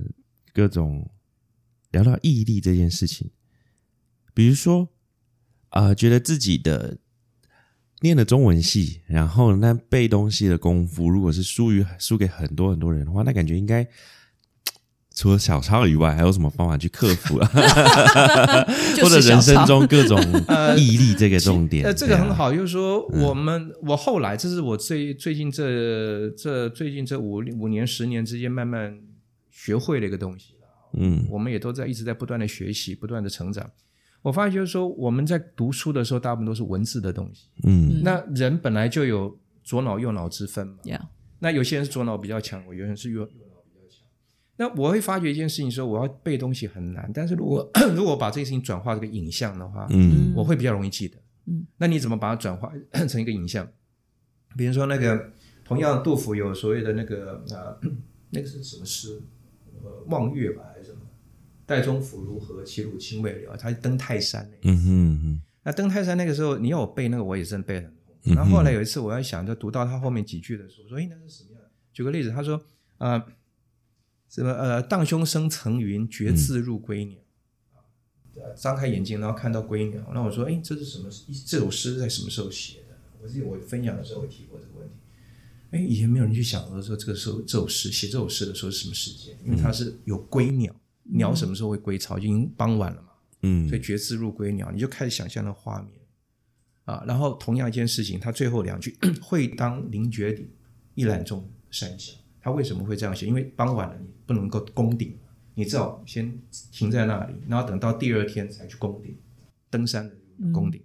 [0.54, 1.12] 各种
[1.92, 3.30] 聊到毅力这件事情，
[4.34, 4.88] 比如说
[5.78, 6.98] 啊，觉得自己的
[8.02, 13.88] 念的中文系，然后那背东西的功夫，如果是输于输给很多很多人的话，那感觉应该。
[15.20, 17.48] 除了小抄以外，还有什么方法去克服啊？
[19.02, 20.16] 或者人生中各种
[20.78, 21.84] 毅力这个重点？
[21.86, 28.96] 呃，这个很好，就是说我们我后来，这是我最最近这这最近这五五年十年之间慢慢
[29.50, 30.54] 学会的一个东西
[30.94, 33.68] 嗯，我们也都在一直在不断的学习，不断的成长。
[34.22, 37.48] 我发现就是说我们在读书的时候，大部分都是文字的东西。
[37.64, 40.78] 嗯，那人本来就有左脑右脑之分嘛。
[41.40, 44.06] 那有些人是左脑比较强，我有些人是右脑比较强。
[44.58, 51.18] 那我会发觉一件事情，说我要背东西很难，但是如果 如果把这个事情转化这个影像的话，嗯，我会比较容易记得。
[51.46, 52.74] 嗯，那你怎么把它转化
[53.08, 53.66] 成一个影像？
[54.58, 55.32] 比如说那个，
[55.64, 57.78] 同样杜甫有所谓的那个啊，
[58.32, 59.22] 那个是什么诗？
[59.84, 60.64] 呃，望月吧
[61.68, 62.64] 岱宗夫如何？
[62.64, 63.58] 齐鲁青未了。
[63.58, 64.50] 他登泰山。
[64.64, 65.42] 嗯哼哼。
[65.64, 68.36] 那登泰山那个时候，你要我背那个，我也真背很多。
[68.36, 71.62] 然后后来有一次，我要想，就读到他后面几句的时候，我说：“哎，那是什么样？”
[71.94, 72.64] 举个例子，他说
[72.98, 73.26] ：“啊。”
[74.30, 77.18] 什么呃，荡胸生层云，决眦入归鸟。
[78.58, 80.12] 张开眼睛，然后看到归鸟。
[80.14, 81.10] 那我说，哎，这是什么？
[81.46, 82.98] 这首诗在什么时候写的？
[83.22, 84.96] 我记得我分享的时候，我提过这个问题。
[85.72, 89.38] 哎，以前没有人去想到说，这个时候这首诗写这首诗的时候是什么时间？
[89.46, 90.76] 因为它是有归鸟，
[91.10, 92.18] 鸟什么时候会归巢？
[92.18, 93.10] 已经傍晚了嘛。
[93.42, 93.68] 嗯。
[93.68, 95.92] 所以决眦入归鸟，你就开始想象那画面
[96.86, 97.04] 啊。
[97.08, 100.50] 然后同样一件事情，他最后两句“会当凌绝顶，
[100.96, 102.14] 一览众山小”。
[102.40, 103.26] 他为什么会这样写？
[103.26, 105.18] 因为傍晚了，你不能够攻顶，
[105.56, 106.40] 你只好先
[106.72, 109.18] 停在那里，然后等到第二天才去攻顶，
[109.70, 110.16] 登山的
[110.54, 110.82] 攻顶。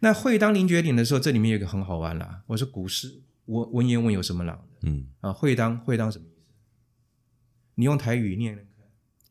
[0.00, 2.42] 那会当凌绝顶的时候，这里面有一个很好玩啦。
[2.48, 4.88] 我说古诗文文言文有什么朗的？
[4.88, 6.52] 嗯啊，会当会当什么意思？
[7.76, 8.66] 你用台语念念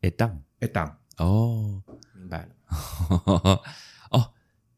[0.01, 0.09] 看。
[0.09, 1.81] 哎当哎当哦，
[2.17, 2.49] 明白了。
[4.11, 4.31] 哦，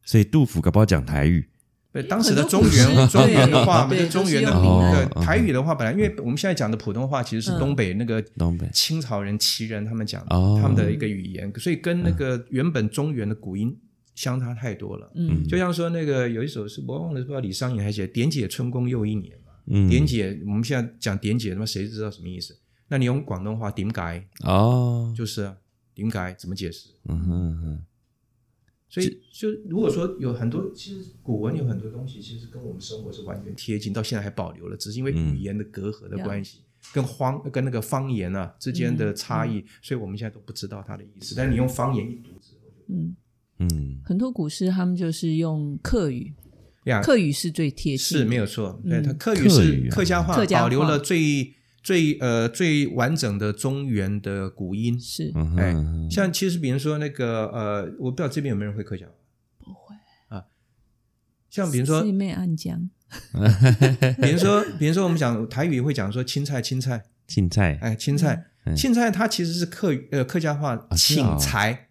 [0.04, 1.48] 所以杜甫搞不好讲台语。
[1.94, 13.78] 对，当时的中原中原的话，中原的台语的话，本来因为我们现在讲的普通话其实是东北那个东北清朝人旗人他们讲他们的一个语言，所以跟那个原本中原的古音
[14.16, 15.12] 相差太多了。
[15.16, 19.52] 嗯，就像说那个有一首是我忘了，不知道李商隐还写“点解春宫又一年”嘛。
[19.68, 22.58] 嗯，点解我们现在讲点解，他妈谁知道什么意思？
[22.92, 25.50] 那你用广东话点解哦，就是
[25.94, 26.90] 点解怎么解释？
[27.06, 27.86] 嗯哼哼。
[28.90, 36.58] 所以，就如果说有很多，其实古文有很多东西，其实跟我们生活是完全贴近，到现在还保留了，只是因为语言的隔阂的关系，
[36.94, 41.34] 跟方跟那个方言啊之间的差异，所以我们现在都不知道它的意思。
[41.34, 43.16] 但是你用方言一读之后，嗯
[43.60, 46.34] 嗯，很多古诗他们就是用客语，
[46.84, 48.78] 呀，客语是最贴切，是没有错。
[48.84, 51.54] 对，他客语是客家话，保留了最。
[51.84, 55.34] 最呃最完整的中原的古音是。
[55.58, 55.76] 哎，
[56.10, 59.14] 像其实比如说那个呃，我不知道这边有没有人会客家话，
[59.58, 59.96] 不会。
[60.28, 60.46] 啊。
[61.50, 62.90] 像比如说四妹暗江，
[64.22, 71.90] 比如说比如说我们讲台语会讲说青菜青菜青菜哎青菜青菜它其实是客呃客家话请财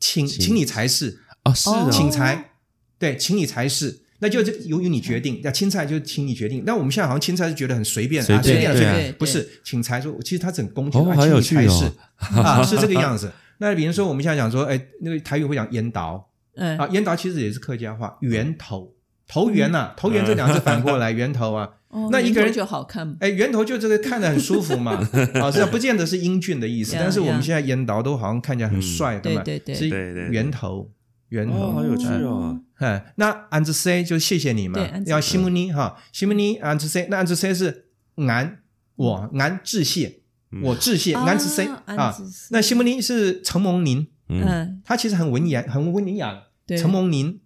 [0.00, 1.52] 请请你才是哦。
[1.54, 2.52] 是请财
[2.98, 4.03] 对请你才是。
[4.24, 6.62] 那就由于你决定，那青菜就请你决定。
[6.64, 11.92] 那我们现在好像青菜是觉得很随便啊，随便随便，不是请裁说，其实它整公平啊，请你才是
[12.40, 13.30] 啊，是这个样子。
[13.58, 16.78] 那比如说我们现在讲说，哎，那个台语会讲烟导，嗯。
[16.78, 18.94] 啊，烟导其实也是客家话，源头。
[19.28, 21.68] 头源呐，头源这两个字反过来， 源头啊，
[22.10, 24.92] 那一个人就好看，哎，源头就这个看着很舒服嘛，
[25.40, 29.88] 啊，这不见得是英俊的意思，但是我们现在烟导都好像看起来很帅，对对对，是
[30.30, 30.90] 源头。
[31.34, 38.58] 源头好有趣哦，哎，那 and say 就谢谢你嘛，要西姆尼哈，西姆尼 and say，那 and say 是俺
[38.94, 40.20] 我俺致谢，
[40.62, 42.16] 我致谢 and say 啊，
[42.50, 46.44] 那西姆尼是承蒙您，嗯，他其实很文雅，很文雅，
[46.78, 47.40] 承蒙您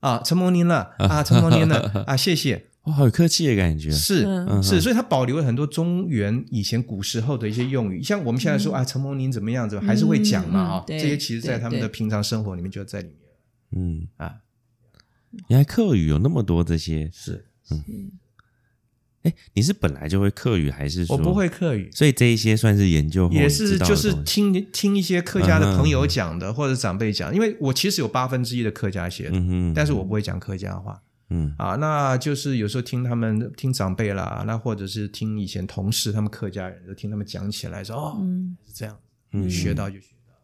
[0.00, 2.71] 啊，承蒙您了啊，承蒙您了 啊，谢谢。
[2.84, 4.26] 哇，好有客气的感觉，是
[4.62, 13.16] 是，所以它保留了很多中原以前古时候的一些用语，像我们现在说啊，承蒙您怎么样子，还是会讲嘛啊，这些其实在他们的平常生活里面就在里面。
[13.76, 14.08] 嗯。
[14.16, 14.34] 啊，
[15.48, 17.46] 原来客语有那么多这些，是。
[17.70, 18.10] 嗯，
[19.22, 21.06] 哎，你是本来就会客语还是？
[21.08, 31.00] 我不会客语，所以这一些算是研究，也是就是听听一些客家的朋友讲的或者长辈讲，因为我其实有八分之一的客家血统，但是我不会讲客家话。
[31.32, 38.20] 嗯啊，那就是有时候听他们听长辈啦，那或者是听以前同事他们客家人，就听他们讲起来说哦，
[38.66, 38.96] 是这样，
[39.50, 40.34] 学到就学到。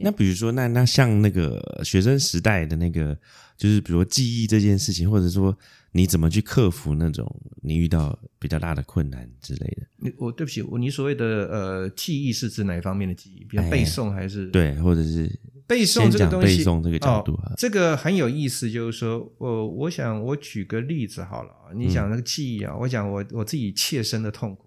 [0.00, 3.18] 那比如说，那那像那个学生时代的那个，
[3.56, 5.56] 就是比如说记忆这件事情，或者说
[5.92, 7.26] 你怎么去克服那种
[7.60, 9.86] 你遇到比较大的困难之类的。
[9.98, 13.44] 你我对不起，我你所谓的呃记忆是指哪一方面的记忆？
[13.44, 15.30] 比如背诵还是对，或者是
[15.72, 16.58] 背诵这个东西？
[16.58, 18.70] 背诵这个角度啊，这个很有意思。
[18.70, 24.66] 就是说，我我想我举个例子好了啊，你讲那个记忆啊，我讲我我自己切身的痛苦。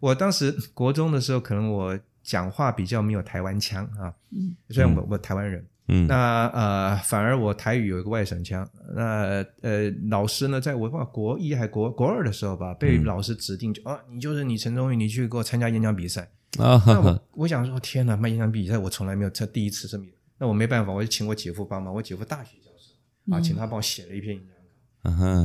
[0.00, 1.98] 我当时国中的时候，可能我。
[2.24, 4.14] 讲话比较没有台湾腔啊，
[4.70, 16.30] 虽然我我台湾人，嗯，那呃反而我台语有一个外省腔，那呃老师呢，在我国一还国国二的时候吧，被老师指定就啊，你就是你陈忠宇，你去给我参加演讲比赛
[16.60, 16.80] 啊。
[16.86, 20.04] 那我我想说，天哪，卖演讲比赛我从来没有这第一次这么，
[20.38, 24.58] 那我没办法，我就请我姐夫帮忙，我姐夫大学教授啊，请他帮我写了一篇演讲稿。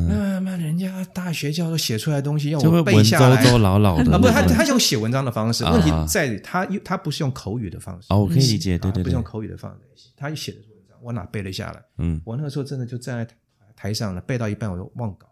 [0.07, 11.83] 那那人家大学教授写出来的东西要我背下来，周周老老的啊，不，他他用写文章的方式，问题在于他他不是用口语的方式，哦，我可以理解，对对，不是用口语的方式，他写的是文章，我哪背得下来？
[11.97, 13.35] 嗯，我那个时候真的就站在
[13.75, 15.27] 台上了，背到一半我就忘稿，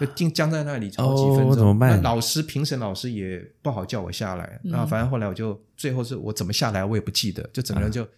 [0.00, 2.00] 就僵僵在那里好几分钟，怎么办？
[2.02, 8.08] 老师评审老师也不好叫我下来，那反正后来我就最后是我怎么下来我也不记得，就整个人就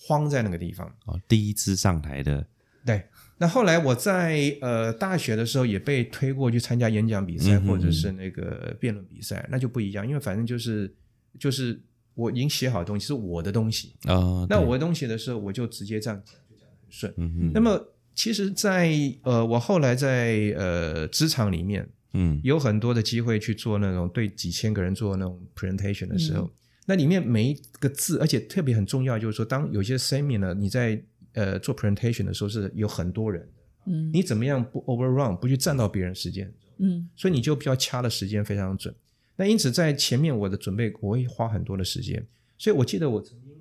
[0.00, 0.86] 慌在那个地方。
[1.04, 2.46] 哦，第一次上台的，
[2.84, 3.04] 对。
[3.38, 10.94] 那后来我在呃大学的时候也被推过去参加演讲比赛或者是那个辩论比赛，那就不一样，因为反正就是
[11.38, 11.80] 就是
[12.12, 17.14] 我已经写好东西是我的东西啊，那我的东西的时候我就直接这样讲就讲很顺。
[17.16, 17.50] 嗯嗯。
[17.54, 17.82] 那么
[18.14, 18.92] 其实，在
[19.22, 26.50] 呃我后来在呃职场里面，嗯，有很多的机会去做那种对几千个人做那种 presentation 的时候，
[26.90, 31.00] 那里面每一个字，而且特别很重要，就是说当有些 seminar 你在
[31.34, 33.48] 呃，做 presentation 的时候是有很多人，
[33.86, 38.92] 嗯，你怎么样不 overrun，不去占到别人时间，嗯，所以你就比较掐的时间非常准。
[39.36, 42.26] 那因此在前面我的准备我会花很多的时间，
[42.58, 43.52] 所以我记得我曾经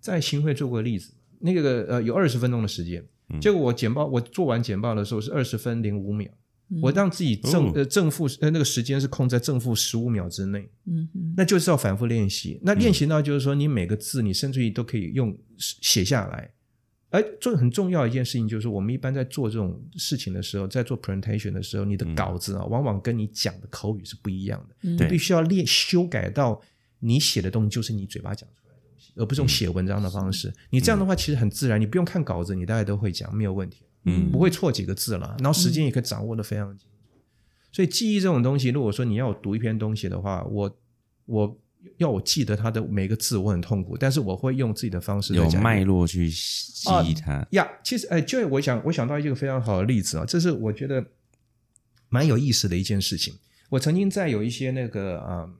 [0.00, 3.04] 在新会做过例子，那个呃有二十分钟的时间，
[3.40, 6.28] 结果我简报我做完简报的时候是二十分零五秒，
[6.80, 12.58] 我让自己正呃正负呃那个时间是控在正负十五秒之内，嗯那就是要反复练习。
[12.62, 16.50] 那练习到就是说你每个字你甚至于都可以用写下来。
[17.14, 24.74] 而做很重要一件事情就是，我们一般在做这种事情的时候，在做 presentation 的时候，你的稿子啊，往往跟你讲的口语是不一样的。
[24.88, 26.58] 你必须要练修改到
[27.00, 30.50] 你写的东西就是你嘴巴讲出来的东西，而不是用写文章的方式。
[30.70, 33.84] 你这样的话其实很自然，你不用看稿子，你大概都会讲，没有问题。
[34.04, 36.96] 嗯，不会错几个字了，然后时间也可以掌握的非常清楚。
[37.70, 40.78] 所以记忆这种东西，如果说你要我读一篇东西的话，我
[41.26, 41.58] 我。
[41.96, 47.68] 要我记得它的每个字，我很痛苦，但是我会用自己的方式有脉络去记忆它呀。
[47.82, 51.04] 其实，哎，就我想，我想到一个非常好的例子啊，这是我觉得
[52.08, 53.34] 蛮有意思的一件事情。
[53.68, 55.50] 我曾经在有一些那个啊，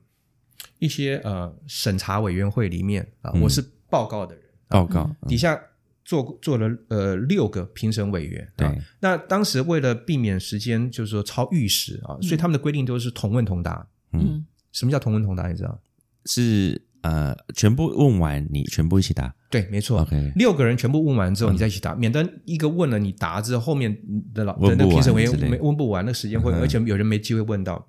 [0.79, 5.61] 一些呃审查委员会里面啊，我是报告的人，报告底下
[6.05, 8.47] 做做了呃六个评审委员。
[8.57, 13.87] 对，那当时为了避免时间，就是说超预时啊，所以他们的规定都是同问同答。
[14.13, 15.49] 嗯，什么叫同问同答？
[15.49, 15.81] 你知道？
[16.27, 19.35] 是呃，全部问完，你全部一起答。
[19.51, 20.03] 对，没错。
[20.03, 23.97] OK，六个人全部问完之后，你再一起答，免得一个问了你答之后，后面
[24.33, 27.89] 的老的评审委员没问不完，那时间会，而且有人没机会问到。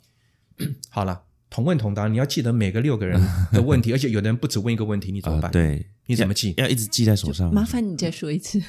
[0.89, 1.21] 好了，
[1.53, 5.51] 同问同答，你要记得每个六个人的问题， 而且有的人不止问一个问题，你怎么办？
[5.51, 6.51] 对，你怎么记？
[6.57, 7.53] 要一直记在手上。
[7.53, 8.59] 麻烦你再说一次。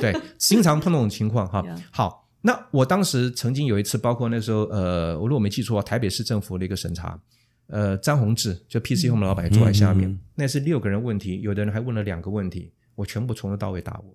[0.00, 1.62] 对，经常碰到这种情况哈。
[1.92, 7.20] 好，那我当时曾经有一次，包括那时候，呃，我如果没记错，台北市政府的一个审查。
[7.66, 14.14] 呃，张宏志就 PC Home 老板坐在下面，那是六个人问题，有的人还问了两个问题，我全部从头到尾答我，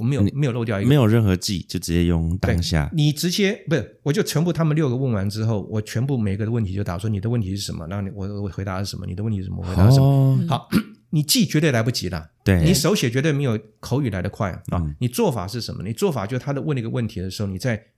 [0.00, 2.90] 我没有没有漏掉一个，没有任何记，就直接用当下。
[2.94, 10.42] 你直接不是，我就全部他们六个问完之后，我全部每个的问题就答说你的问题是什么，然后你我我回答是什么，你的问题是什么，回答什么。
[10.48, 10.70] 好，
[11.10, 14.82] 你记绝对来不及了，对你手写绝对没有口语来的快啊。
[15.00, 15.82] 你做法是什么？
[15.84, 17.88] 你做法就是他的问那个问题的时候，你在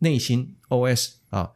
[0.00, 1.52] 内心 OS 啊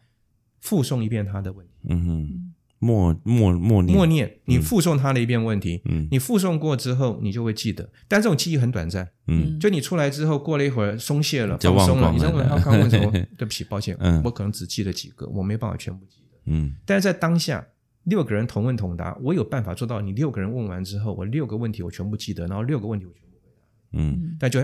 [0.60, 1.72] 复诵一遍他的问题。
[1.88, 2.51] 嗯哼。
[2.82, 7.88] 默默默念，默念，你复诵他的一遍问题，嗯，你复诵过之后，你就会记得。
[8.08, 13.12] 但这种记忆很短暂，嗯，就你出来之后，过了一会儿松懈了，放松了，你再问他刚问什么？
[13.38, 16.74] 对不起，抱歉，嗯，我可能只记得几个，我没办法全部记得，嗯。
[16.84, 17.64] 但是在当下，
[18.02, 20.00] 六个人同问同答，我有办法做到。
[20.00, 24.60] 你六个人问完之后，我六个问题我全部记得，然后六个问题我全部回答，嗯，但就。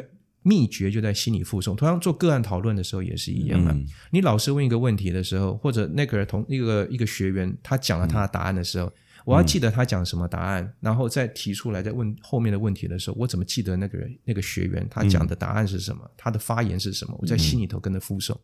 [0.48, 3.76] 秘诀就在心理附送，同样做个案讨论的时候也是一样的。
[4.10, 8.90] 你老师问一个问题的时候，或者那个同一个一个学员他讲了他的答案的时候，
[9.26, 17.14] 我要记得他讲什么答案，然后再提出来再问后面的问题的时候，我怎么记得那个人那个学员他讲的答案是什么，他的发言是什么？
[17.20, 18.34] 我在心里头跟着附送，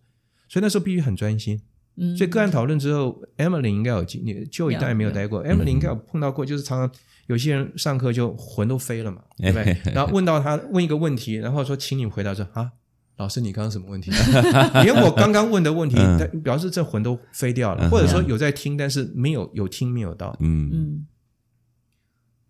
[0.48, 1.58] 所以那时候必须很专心。
[1.96, 9.76] 嗯，所以个案讨论之后，Emily 应该有经历，就一代没有待过，Emily 应该有碰到过，就是常常有些人上课就魂都飞了嘛， 对不对？
[9.92, 12.72] 然后问到他问一个问题，然后说，请你回答说啊。
[13.16, 14.10] 老师，你刚刚什么问题？
[14.82, 15.96] 连我刚刚问的问题，
[16.42, 20.36] 表示这魂都飞掉了，或者说有在听，但是没有有听没有到。
[20.40, 21.06] 嗯嗯。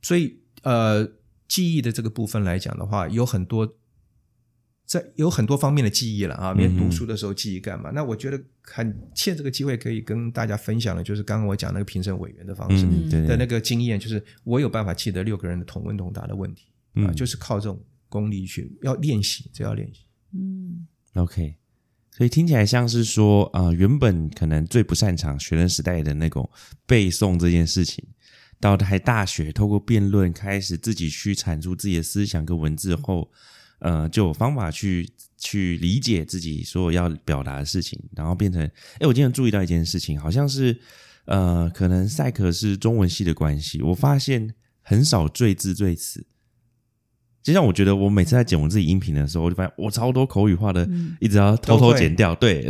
[0.01, 1.07] 所以呃，
[1.47, 3.75] 记忆的这个部分来讲的话，有很多
[4.87, 6.53] 在有很多方面的记忆了啊。
[6.53, 7.91] 连读书的时候记忆干嘛？
[7.91, 12.87] 那我觉得很欠这个机会可以跟大家分享的，就是刚刚我讲那个评审委员的方式
[13.27, 20.03] 的那个经验，就是我有办法记得六个人的同问同答的问题啊，就是靠这种功力去要练习，这要练习。
[20.33, 21.57] 嗯，OK，
[22.11, 26.49] 所以听起来像是说啊，原本可能最不擅长学生时代的那种
[26.87, 28.05] 背诵这件事情，
[28.61, 33.31] 到台大学透过辩论开始自己去阐述自己的思想跟文字后，
[33.85, 35.07] 呃，就有方法去
[35.37, 38.63] 去理解自己所有要表达的事情，然后变成，
[38.99, 40.81] 哎，我今天注意到一件事情，好像是
[41.27, 46.27] 呃，可能赛克是中文系的关系，我发现很少赘字赘词。
[47.43, 50.89] 就像我觉得，我每次在剪我自己音频的时候，我就发现我超多口语化的，
[51.21, 52.35] 一直要偷偷剪掉。
[52.35, 52.67] 对，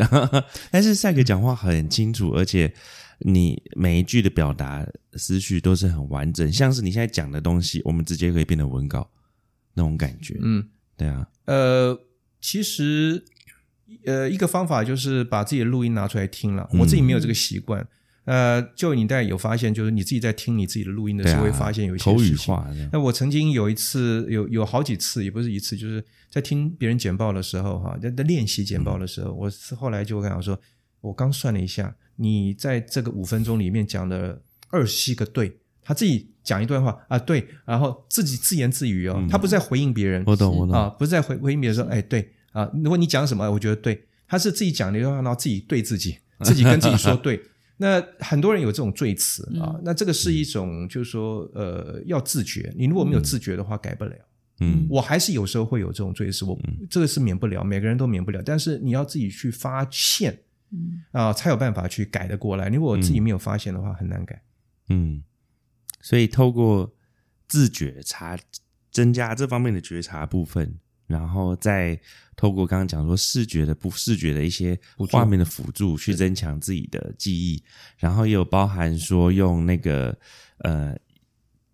[0.73, 2.75] 但是赛克讲话很清楚，而且
[3.21, 9.09] 你每一句的表达思绪都是很完整，像是你现在讲的东西，我们直接可以变成文稿
[9.75, 10.37] 那种感觉。
[10.43, 11.29] 嗯，对啊。
[11.47, 11.99] 呃，
[12.41, 13.25] 其实
[14.07, 16.69] 呃，一个方法就是把自己的录音拿出来听了。
[16.81, 17.87] 我自己没有这个习惯。
[18.25, 22.57] 呃，就你大概有发现，就是你自己在听你自己的录音的时候，会发现有一些事情。
[22.91, 30.59] 那我曾经有一次，有有好几次，也不是一次，就是在听别人简报的时候，哈，在在练习简报的时候，我是后来就跟他说，
[31.03, 34.41] 我刚算了一下，你在这个五分钟里面讲了
[34.71, 47.41] 二十七个对，他自己讲一段话啊，对，然后自己自言自语哦，他不是在回应别人，我懂我懂啊，不是在回回应别人说，哎，对啊，如果你讲什么，我觉得对，他是自己讲的一段话，然后自己对自己，自己跟自己说对。
[47.77, 52.73] 那很多人有这种罪词啊，那这个是一种，就是说，呃，要自觉。
[52.77, 54.15] 你如果没有自觉的话，改不了。
[54.61, 56.57] 嗯，我还是有时候会有这种罪词，我
[56.89, 58.41] 这个是免不了，每个人都免不了。
[58.45, 60.39] 但是你要自己去发现，
[60.71, 62.69] 嗯啊，才有办法去改得过来。
[62.69, 64.41] 如果我自己没有发现的话，很难改。
[64.91, 65.21] 嗯，
[66.05, 66.95] 所以透过
[67.49, 68.39] 自觉察，
[68.91, 70.79] 增加这方面的觉察部分。
[71.07, 72.01] 然后再
[72.35, 74.79] 透过刚刚讲说视觉的不视觉的一些
[75.11, 77.63] 画面的辅助，去增强自己的记忆，
[77.99, 80.19] 然后也有包含说用那个
[80.59, 80.97] 呃，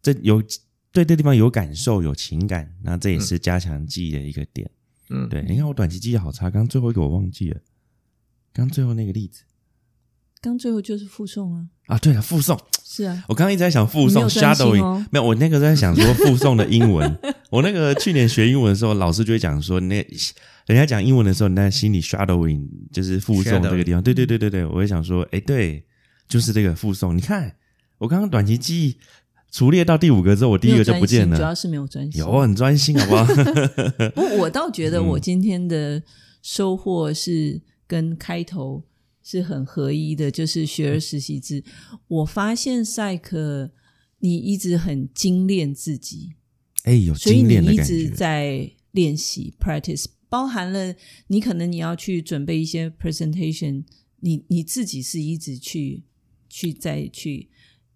[0.03, 0.43] 这有
[0.91, 4.69] 对这地方有感受有情感，那这也是加强记忆的一个点。
[5.11, 7.61] 嗯，对，你看我短期记忆好差，刚最后一个我忘记了，
[8.53, 9.45] 刚最后那个例子，
[10.43, 12.59] 刚最后就是附送啊啊，对了，附送。
[12.83, 17.19] 是啊，我刚刚一直在想附送 shadowing，没有，我那个在想说附送的英文。
[17.51, 19.97] 我那个去年学英文的时候，老师就会讲说，那
[20.67, 24.03] 人家讲英文的时候，你在心里 shadowing 就是附送这个地方。
[24.03, 25.85] 对对对对对，我会想说，哎，对，
[26.27, 27.17] 就是这个附送。
[27.17, 27.55] 你看，
[27.99, 28.97] 我刚刚短期记忆
[29.53, 31.37] 除列到第五个之后，我第一个就不见了。
[31.37, 33.25] 主要是没有专心，有很专心，好不好？
[34.17, 36.03] 不，我倒觉得我今天的
[36.43, 38.83] 收获是跟开头。
[39.23, 41.63] 是很合一的，就是学而时习之。
[42.09, 43.71] 我发现赛克，
[44.19, 46.35] 你一直很精炼自己，
[46.85, 47.95] 哎，有精炼的感觉。
[47.95, 50.95] 一直在练习 practice，包含了
[51.27, 53.85] 你可能你要去准备一些 presentation，
[54.21, 56.03] 你你自己是一直去
[56.49, 57.49] 去再去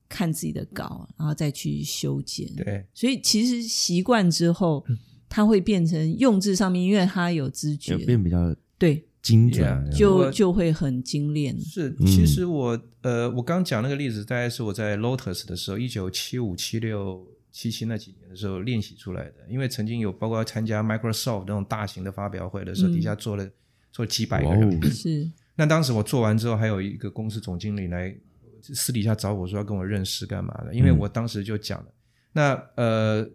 [0.09, 2.47] 看自己的稿，然后再去修剪。
[2.55, 4.85] 对，所以其实习惯之后，
[5.29, 9.09] 它会变成用字上面，因为它有知觉，变比较对。
[9.25, 11.59] 精准就就会很精炼。
[11.59, 19.37] 是，其实我呃，我刚讲那个例子，大概是我在 Lotus 的时候，一九七五、七六、七七那几年的时候练习出来的。
[19.49, 23.49] 因为曾经有包括参加 Microsoft 那种大型的发表会的时候，底下坐了
[23.91, 24.93] 坐几百个人。
[24.93, 25.31] 是。
[25.57, 28.14] 那当时我做完之后，还有一个公司总经理来
[28.61, 30.75] 私底下找我说要跟我认识干嘛的？
[30.75, 31.87] 因为我当时就讲了，
[32.33, 33.27] 那呃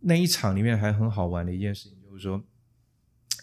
[0.00, 2.42] 那一场里面还很好玩的一件事情，就是说。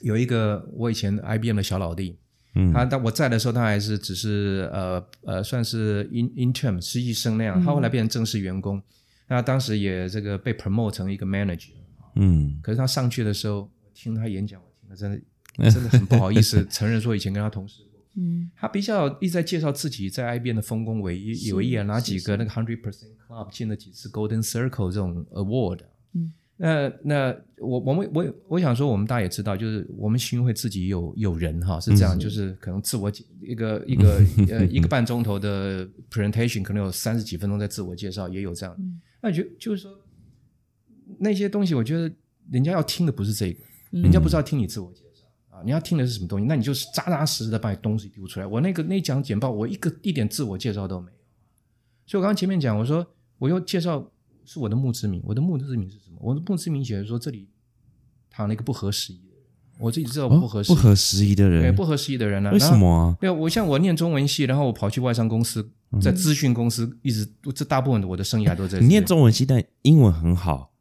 [0.02, 2.18] 有一个我以前 IBM 的小老弟，
[2.56, 8.82] 嗯，他当我在的时候，他还是只是呃呃算是 in intern 实习生那样，他后来变成正式员工，
[9.28, 11.72] 那当时也这个被 promote 成一个 manager，
[12.16, 15.22] 嗯，可是他上去的时候，听他演讲，我听了真的
[15.72, 25.80] 真的很不好意思 承认说以前跟他同事过，嗯，他比较一直在介绍自己在 IBM 的丰功伟业，有一哪几个那个 hundred percent club 进了几次 golden circle 这种 award，
[26.14, 26.34] 嗯。
[26.64, 38.78] 那那我我们我我想说，我们大家也知道，就是我们新会自己有有人哈，是这样，就是可能自我一个一个呃一个半钟头的 presentation，可能有三十几分钟在自我介绍，也有这样。
[39.22, 39.92] 那就就是说
[41.18, 42.14] 那些东西，我觉得
[42.52, 43.60] 人家要听的不是这个，
[43.90, 45.26] 人家不是要听你自我介绍
[45.58, 46.46] 啊，你要听的是什么东西？
[46.46, 48.46] 那你就是扎扎实实的把你东西丢出来。
[48.46, 51.18] 我那个那讲简报，我一个一点自我介绍都没有。
[52.06, 53.04] 所以我刚刚前面讲，我说
[53.40, 54.12] 我要介绍
[54.46, 56.11] 是我的墓志铭，我的墓志铭是什么？
[56.22, 57.50] 我的墓志铭写的说这里
[58.30, 59.46] 躺了一个不合时宜的人，
[59.80, 62.52] 我自己知道不合时不合时宜的人，对不合时宜的人呢？
[62.52, 63.18] 为什么啊？
[63.20, 68.80] 对，我像我念中文系，然后我跑去外商公司，在资讯公司，一直这大部分的我的生涯都在。
[68.80, 70.72] 你念中文系，但英文很好。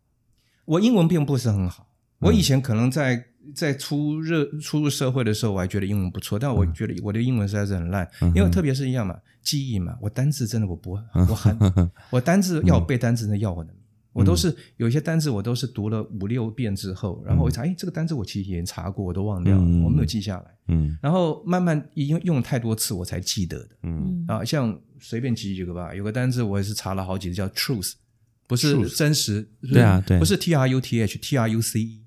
[0.65, 1.89] 我英文并不是很好，
[2.21, 3.27] 我以前可能在。
[3.55, 11.59] 在初热初入社会的时候，我还觉得英文不错，但我觉得我的英文实在是很烂，因为特别是一样嘛，记忆嘛，我单字真的我不我很
[12.13, 13.80] 我单字要背单字那要我的命，
[14.13, 24.25] 我都是有一些单字我都是读了五六遍之后，然后我一查，哎，这个单字我其实也查过，我都忘掉了，我没有记下来，嗯，然后慢慢因为用太多次我才记得的，嗯。
[24.27, 27.93] 啊，像随便举几个吧，有个单字我也是查了好几次，叫 truth，
[28.47, 32.05] 不是真实，对啊对，不是 t r u t h t r u c e。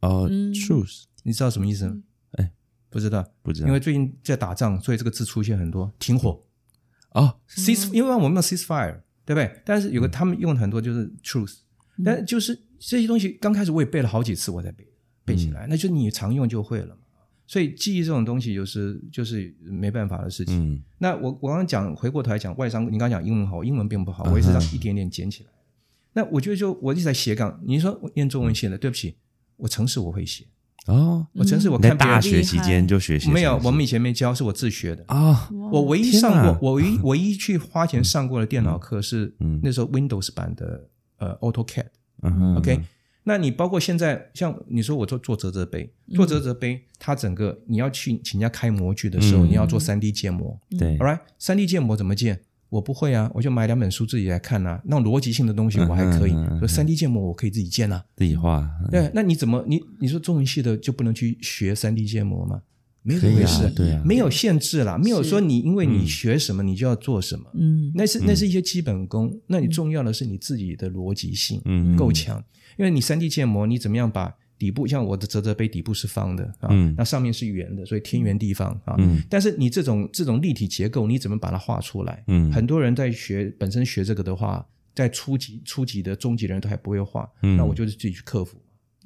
[0.00, 1.96] 哦，truth，你知道什么意思吗？
[2.32, 2.52] 哎，
[2.90, 6.42] 不知道，不知道，因为最近在打仗，所以这个字出现很多，停火。
[7.10, 9.60] 哦，cease，因为我们有 ceasefire，对不对？
[9.64, 11.58] 但是有个他们用很多就是 truth，
[12.04, 14.86] 但就是这些东西刚开始我也背了好几次，我才背
[15.24, 17.02] 背起来，那就你常用就会了嘛。
[17.46, 20.82] 所以记忆这种东西，就是就是没办法的事情。
[20.98, 25.50] 那我我刚刚讲回过头来讲外商，你刚刚讲英文好，英文并不好，我也是一点点捡起来。
[26.14, 29.16] 那我觉得就我一直在斜杠，你说我念中文写的，对不起。
[29.56, 30.44] 我城市我会写
[30.86, 35.04] 哦，我真是我看大学期间就学习没有，我们以前没教，是我自学的。
[35.06, 35.48] 啊。
[35.70, 41.86] 我唯一上过，我唯一唯一去花钱上过的电脑课是那时候 Windows 版的呃 AutoCAD。
[42.56, 42.80] OK，
[43.24, 52.40] 那你包括现在像你说我做做折折杯，做折折杯，它整个你要去请人家开模具的时候，你要做三 D 建模，对，All right，三 D 建模怎么建？
[52.72, 54.80] 我不会啊，我就买两本书自己来看呐。
[54.86, 58.66] 那种逻辑性的东西我还可以，说三 D 建模我可以自己建啊，自己画。
[58.90, 62.62] 对，那你怎么你你说中文系的就不能去学三 D 建模吗？
[63.02, 67.44] 没有这回事，对啊，没有限制啦，没有说你因为你学什么你就要做什么。
[67.54, 69.38] 嗯，那是那是一些基本功。
[69.48, 71.60] 那你重要的是你自己的逻辑性
[71.94, 72.42] 够强，
[72.78, 74.34] 因为你三 D 建模你怎么样把。
[74.62, 78.94] 底部像我的折折杯底部是方的啊，那上面是圆的，所以天圆地方啊。
[79.28, 82.22] 但是你这种这种立体结构，你怎么把它画出来？
[82.28, 88.56] 嗯很多人在学本身学这个的话，在初级、初级的、中级的人都还不会画，那我就是自己去克服，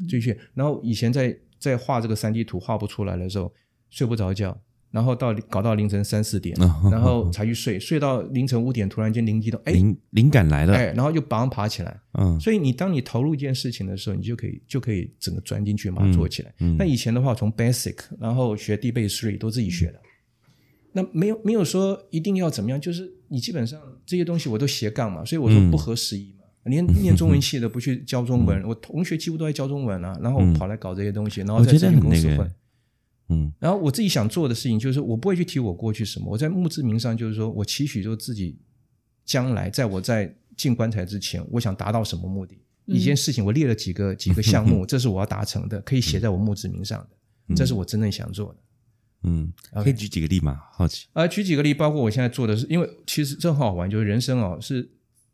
[0.01, 0.39] 自己去。
[0.53, 3.51] 然后以前在在画这个三 D 图画不出来的时候，
[3.89, 4.61] 睡不着觉。
[4.97, 6.57] 然后到搞到凌晨三四点，
[6.91, 16.55] 然后才去睡，睡到凌晨五点，突然间灵机动，哎，灵灵感来了，哎，然后就马上爬起来，嗯，所以你当你投入一件事情的时候，你就可以就可以整个钻进去，马上做起来。
[16.79, 20.01] 那以前的话，从 basic，然后学 D base three 都自己学的，
[20.93, 26.47] 那没有没有说一定要怎么样，就是你基本上这些东西我都斜杠嘛，所以我说不合时宜嘛。
[26.65, 32.51] 连念中文系的不去教中文，我同学几乎都在教中文啊，然后跑来搞这些东西，然后在这些公司混。
[33.29, 36.31] 嗯，然后我自己想做的事情就是，我不会去提我过去什么。
[36.31, 38.59] 我在墓志铭上就是说，我期许就自己
[39.25, 42.57] 将来，在我在进棺材之前，我想达到什么目的？
[42.87, 48.61] 一件事情我列了几个几个项目， 这是我要达成的，可以写在我墓志铭上的，这是我真正想做的。
[49.25, 49.53] 嗯，
[49.83, 50.61] 可以举几个例吗？
[50.71, 54.89] 好奇啊，举几个例，包括我现在做的是，因为其实这很好玩，就是人生哦，是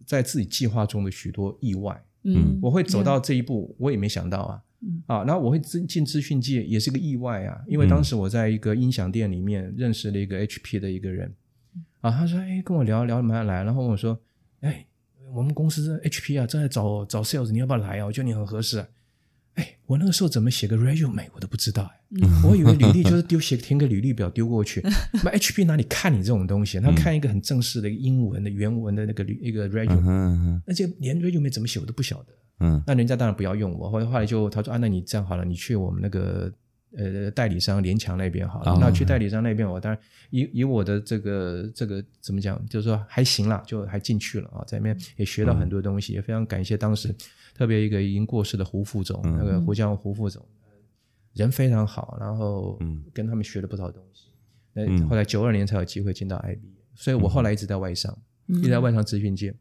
[0.06, 2.02] 在自己计划中的许多意外。
[2.24, 4.62] 嗯，我会走到这一步，我也没想到啊。
[5.06, 11.32] 啊，然后我会进进资讯界也是个意外啊，因为当时我在一个音响店里面认识了一个 HP 的一个人，
[12.00, 14.18] 啊，他说哎跟我聊聊么来，然后我说
[14.60, 14.84] 哎
[15.32, 18.06] 我们公司 HP 啊正在找找 sales，你要不要来啊？
[18.06, 18.84] 我觉得你很合适。
[19.54, 22.00] 哎，我那个时候怎么写个 resume 我都不知道哎，
[22.44, 24.80] 我以为履历就是丢写填个履历表丢过去，
[25.24, 26.80] 那 HP 哪里看你这种东西？
[26.80, 32.32] 他看一个很正式的英文的原文的那个一个 resume，那就连 resume 怎么写我都不晓得。
[32.60, 36.52] 嗯，那人家当然不要用我，后来后来就他说啊，那你这样好了，你去我们那个
[36.96, 38.78] 呃代理商联强那边好了。
[38.80, 40.00] 那去代理商那边，我当然
[40.30, 47.12] 以以我的这个这个怎么讲，就是说还行啦，就还进去了啊，在那边也学到很多东西，也非常感谢当时
[47.62, 50.44] 特别一个已经过世的胡副总，那个胡江胡副总，
[51.34, 52.76] 人非常好，然后
[53.14, 54.30] 跟他们学了不少东西。
[54.72, 56.58] 那后来九二年才有机会进到 IB，
[56.96, 58.18] 所以我后来一直在外商，
[58.48, 59.54] 一直在外商咨询界。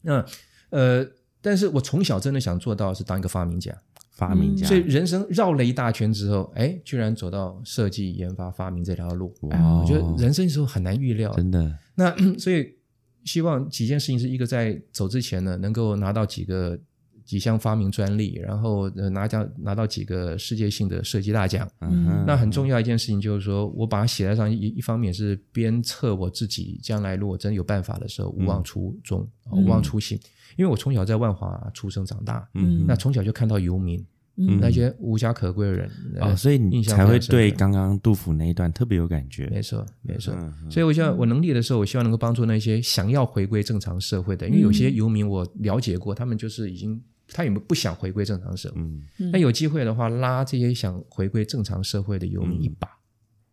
[0.00, 0.24] 那
[0.70, 1.06] 呃。
[1.42, 3.72] 但是我从小真的想做到是当一个发明家，
[4.10, 4.66] 发明家。
[4.66, 9.32] 所以人生绕了一大圈之后，哎，居然走到设计、研发、发明这条路。
[9.42, 11.78] 哇，我觉得人生时候很难预料，真的。
[11.94, 12.74] 那 所以
[13.22, 16.76] 希望几件事情是一个在走之前呢，能够拿到几个
[17.26, 21.68] 几项发明专利，然后拿奖拿到几个世界性的设计大奖。
[21.80, 30.18] 嗯，那很重要一件事情就是说我把它写在上一一方面是鞭策我自己，将来如果真有办法的时候，勿忘初衷，勿忘初心。
[30.56, 34.02] 因为我从小在万华出生长大，嗯，那从小就看到游民，
[34.60, 35.90] 那些无家可归的人
[36.20, 39.48] 啊，所以你才会对刚刚杜甫那一段特别有感觉。
[39.48, 40.34] 没错，没错。
[40.70, 48.76] 所以我希望我能力的时候，我希望能够帮助那些想要回归正常社会的，因为有些游民我了解过，他们就是已经他有没有不想回归正常社会。
[48.80, 52.88] 嗯，那有机会的话，拉这些想回归正常社会的游民一把？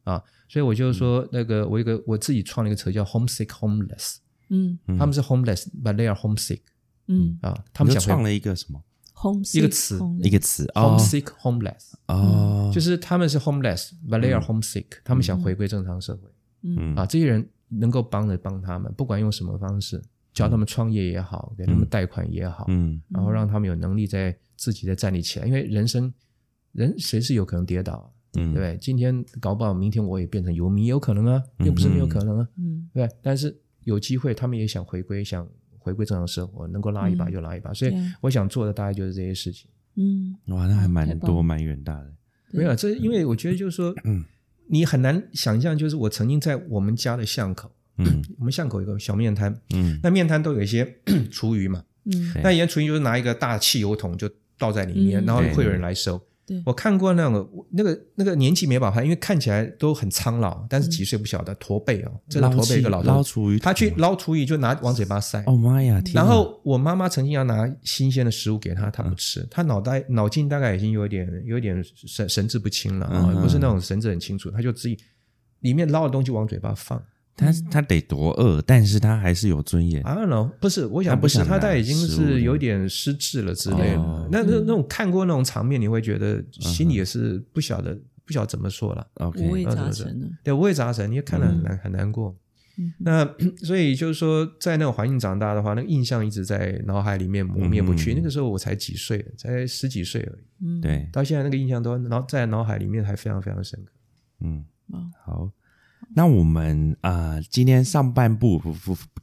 [0.03, 0.23] 啊。
[0.49, 4.17] 所以我就说，那个我一个我自己创了一个词叫 “homesick homeless”。
[4.49, 6.61] 嗯，他们是 homeless，but they are homesick。
[7.07, 7.37] 嗯。
[7.41, 8.81] 啊，他们想创了一个什么？
[9.53, 16.29] 一个词，一个词，homesick homeless，哦，就是他们是 homeless，but they are homesick，他们想回归正常社会，
[16.63, 16.93] 嗯。
[16.93, 20.03] 啊，这些人能够帮的帮他们，不管用什么方式，
[20.33, 26.11] 教他们创业也好，给他们贷款也好，嗯，然后让他们有能力在自己再站立起来，因为人生
[26.71, 28.77] 人谁是有可能跌倒，嗯，对不对？
[28.81, 35.47] 今天搞不好明天我也变成游民，也有可能啊，又不是没有可能啊，嗯，对，但是有机会，他们也想回归，想。
[35.85, 39.69] 回归正常生活，能够拉一把就拉一把，所以我想做的大概就是这些事情。
[39.95, 42.09] 嗯，哇，那还蛮多、蛮远大的。
[42.53, 44.23] 没有，这因为我觉得就是说，嗯，
[44.69, 50.87] 你很难想象，就是我曾经在我们家的巷口，嗯， 我们巷口有个小面摊，嗯，那面摊都有一些
[51.31, 56.21] 厨余嘛，嗯，那以前厨余就是拿一个大汽油桶就倒在里面，然后会有人来收。
[56.65, 65.41] 我看过那个那个那个年纪没把拍，因为看起来都很苍老，但是几岁不晓得，驼背哦，真的驼背一个老捞厨余，他去捞厨余就拿往嘴巴塞。
[65.47, 66.01] 哦妈呀！
[66.13, 74.97] 然后我妈妈曾经要拿新鲜的食物给他，他不吃，他脑袋脑筋大概已经有点有点神神志不清了啊，不是那种神志很清楚，他就自己
[75.61, 77.01] 里面捞的东西往嘴巴放。
[77.35, 80.03] 他他得多饿，但是他还是有尊严。
[80.03, 84.27] 啊，no，不是，我想不是，他他已经是有点失智了之类的。
[84.31, 89.07] 那那那种看过那种场面，你会觉得心里也是不晓得不晓得怎么说了。
[89.37, 92.35] 五味杂陈对，五味杂陈，你也看了很难很难过。
[92.99, 93.27] 那
[93.63, 98.13] 所以就是说，在那种环境长大的话，那个印象一直在脑海里面磨灭不去。
[98.13, 100.81] 那个时候我才几岁，才十几岁而已。
[100.81, 103.91] 对，到现在那个印象都脑在脑海里面还非常非常深刻。
[104.41, 104.63] 嗯，
[105.25, 105.49] 好。
[106.15, 108.61] 那我们啊，今天上半部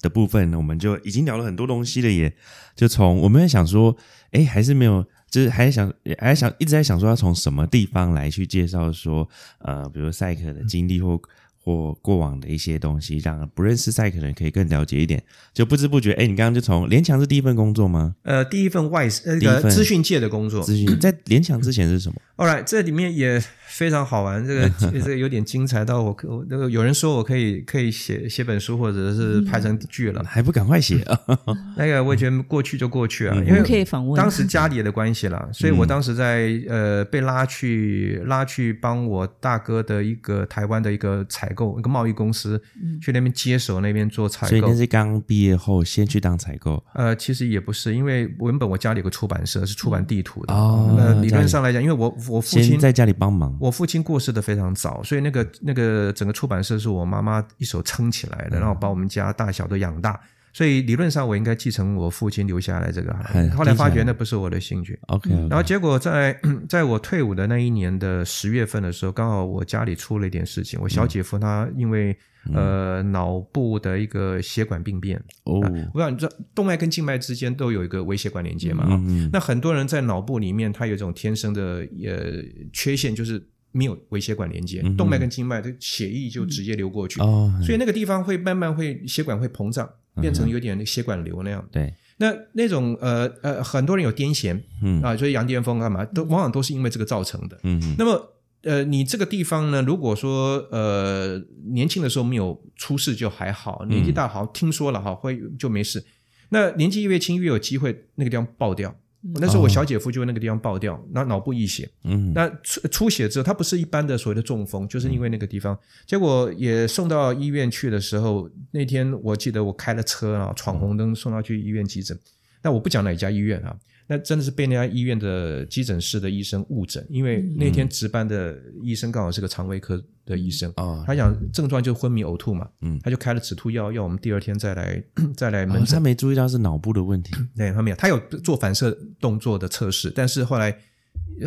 [0.00, 2.32] 的部分呢，我们就已经聊了很多东西了，也
[2.74, 3.96] 就从我们在想说，
[4.32, 11.20] 哎，还是没有，就是还想，还想一直在想说，要从什么地方来去介绍说，呃，比如赛克的经历或。
[11.62, 15.22] 或过往的一些东西，让不认识赛克的人可以更了解一点。
[15.52, 18.16] 就不知不觉，哎，你刚刚就从联强是第一份工作吗？
[18.22, 20.62] 呃，第一份外呃个资讯界的工作。
[20.62, 23.38] 资讯在联强之前是什么？All right，这里面也
[23.68, 24.68] 非常好玩，这个
[25.00, 31.20] 这个有点精彩到我可那个有人说我可以可以写写本书，或者是拍成剧了，还不赶快写啊？
[31.76, 41.48] 那个我觉得过去就过去啊，因为可以访问当时家里的关系了，所以我当时在呃被拉去拉去帮我大哥的一个台湾的一个采。
[41.60, 42.62] 购一个贸易公司，
[43.02, 44.48] 去那边接手那边做采购。
[44.50, 46.80] 所以那是刚毕业后先去当采购。
[46.94, 50.54] 呃，其实也不是，因为原本我家里有个出版社是出版地图的。
[50.54, 60.20] 哦，那理论上来讲，因为我我父亲在家里帮忙，我父亲过世的非常早，所以那个那个整个出版社是我妈妈一手撑起来的，然后把我们家大小都养大。
[60.52, 63.14] 所以理论上我应该继承我父亲留下来这个，
[63.56, 64.98] 后来发觉那不是我的兴趣。
[65.08, 72.16] OK，然后结果在 在我退伍的那一年的十月份的时候，刚好我家里出了一点事情，我小姐夫他因为
[72.54, 75.22] 呃脑部的一个血管病变。
[75.44, 75.60] 哦，
[75.94, 78.86] 我想你知道动脉跟静脉之间都有一个微血管连接嘛？
[78.90, 83.40] 嗯那很多人在脑部里面他有一种天生的呃缺陷，就是
[83.72, 87.20] 没有微血管连接，动脉跟静脉的血液就直接流过去，
[87.62, 89.88] 所以那个地方会慢慢会血管会膨胀。
[90.20, 91.66] 变成有点血管瘤那样。
[91.72, 97.58] 对，那那种呃呃，很多人有癫痫，嗯啊，所以羊癫疯干嘛都往往都是因为这个造成的。
[97.62, 97.94] 嗯嗯。
[97.98, 101.40] 那么呃，你这个地方呢，如果说呃
[101.72, 106.04] 年轻的时候没有出事就还好，年纪大好听说了哈会就没事。
[106.50, 108.94] 那年纪越轻越有机会那个地方爆掉。
[109.34, 122.18] 那时候我小姐夫就那个地方爆掉，那脑部溢血，嗯，那出出血之后，他不是一般的所谓的中风，就是因为那个地方，结果也送到医院去的时候，那天我记得我开了车啊，闯红灯送他去医院急诊，
[122.62, 123.76] 那我不讲哪家医院啊。
[124.06, 130.72] 那真的是被那家医院的急诊室的医生误诊，因为那天值班的医生刚好是个肠胃科的医生。
[130.76, 135.02] 啊，他讲症状就昏迷呕吐嘛，嗯，他就开了止吐药，要我们第二天再来
[135.36, 135.94] 再来门诊。
[135.94, 140.76] 他没注意到是脑部的问题，对，他没有，他有做反射动作的测试，但是后来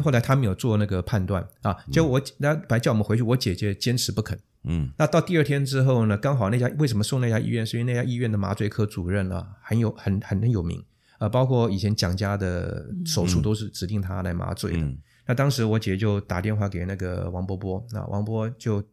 [0.03, 1.45] 后来他没有做那个判断。
[1.61, 7.65] 啊，结果我那本来叫我们回去，我姐姐坚持不肯，嗯，那到第二天之后呢，刚好那家为什么送那家医院？
[7.65, 10.83] 是因为那家医院的麻醉科主任啊，很有很很很有名。
[11.19, 14.87] 呃，包括以前蒋家的手术都是指定他来麻醉的。
[15.25, 18.83] 那当时我姐就打电话给那个王波波，那王波就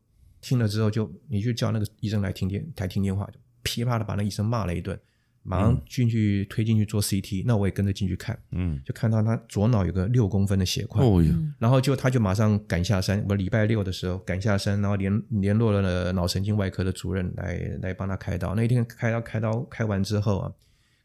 [0.40, 4.98] 听了之后，就你就叫那个医生来听电来听电话，就噼啪的把那医生骂了一顿。
[5.42, 18.54] 马上进去推进去做 CT，那我也跟着进去看，嗯，就看到他左脑有个六公分的血块，哦哟，然后就他就马上赶下山，我礼拜六的时候赶下山，然后联联络了脑神经外科的主任来来帮他开刀。
[18.54, 20.52] 那一天开刀开刀开完之后啊，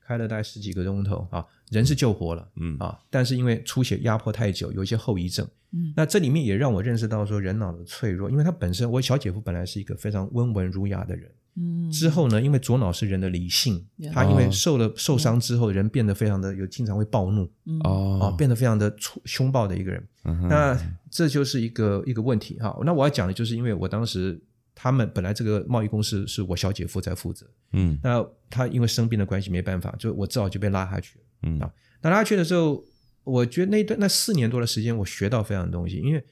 [0.06, 11.32] 开了大概十几个钟头啊，人是救活了，嗯啊，但是因为出血压迫太久，有一些后遗症，嗯，那这里面也让我认识到说人脑的脆弱，因为他本身我小姐夫本来是一个非常温文儒雅的人。
[11.57, 12.41] 嗯，之后呢？
[12.41, 17.49] 因为左脑是人的理性，他因为受了受伤之后，人变得非常的有，经常会暴怒，
[17.86, 20.06] 哦，啊，变得非常的粗凶暴的一个人。
[20.49, 20.77] 那
[21.10, 22.77] 这就是一个一个问题哈。
[22.84, 24.38] 那我要讲的就是，因为我当时
[24.76, 31.57] 他们本来这个贸易公司是我小姐夫在负责，嗯，那他因为生病的关系没办法，就我只好就被拉下去，嗯。
[31.60, 32.84] 啊，那拉下去的时候，
[33.23, 36.23] 我觉得那段那四年多的时间，我学到非常多东西，因为。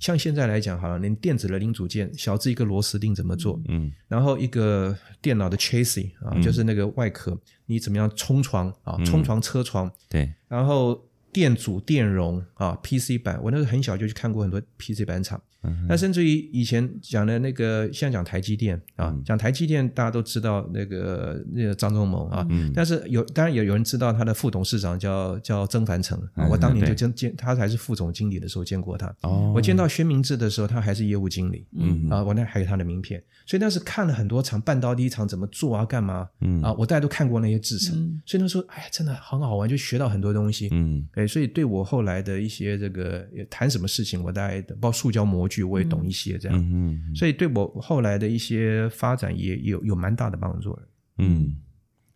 [0.00, 15.40] 像现在来讲，好了，连电子的零组件，小至一个螺丝钉怎么做，嗯，然后一个电脑的 chassis 啊，就是那个外壳，你怎么样冲床啊，冲床车床，对，然后电阻、电容啊，PC 板，我那时候很小就去看过很多 PC 板厂。
[15.88, 29.14] 那甚至于以前讲的那个，像讲台积电啊，讲台积电，大家都知道那个那个张忠谋啊，但是有当然有有人知道他的副董事长叫叫曾凡成啊，我当年就见见他还是副总经理的时候见过他，
[29.54, 32.08] 我见到薛明志的时候，他还是业务经理，嗯。
[32.10, 36.62] 啊，我那还有他的名片，所以当时看了很多场半导体厂怎么做啊，干嘛，嗯。
[36.62, 45.55] 啊，我大家都看过那些制程，所以那时候哎呀，真的很好玩，就学到很多东西，嗯，哎，所以对我后来的一些这个谈什么事情，我大概包括塑胶模具。
[45.62, 50.78] 我也懂一些这样，所以对我后来的一些发展也有有蛮大的帮助
[51.18, 51.56] 嗯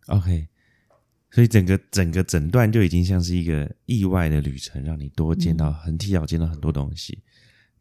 [0.07, 0.47] ，OK，
[1.31, 7.19] 所以整个整个诊断就已经像是一个意外的旅程，让你多见到很提早见到很多东西，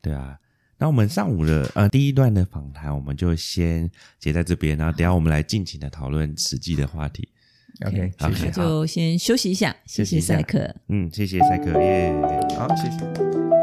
[0.01, 0.39] 对啊。
[0.78, 7.28] 那我们上午的呃第一段的访谈，我们就先结在这边，然后等下我们来尽情的讨论实际的话题。
[7.85, 10.19] OK，谢谢，就先休息一下，谢谢。
[10.19, 12.11] 赛克，嗯，谢谢赛克，耶，
[12.57, 13.60] 好，谢谢。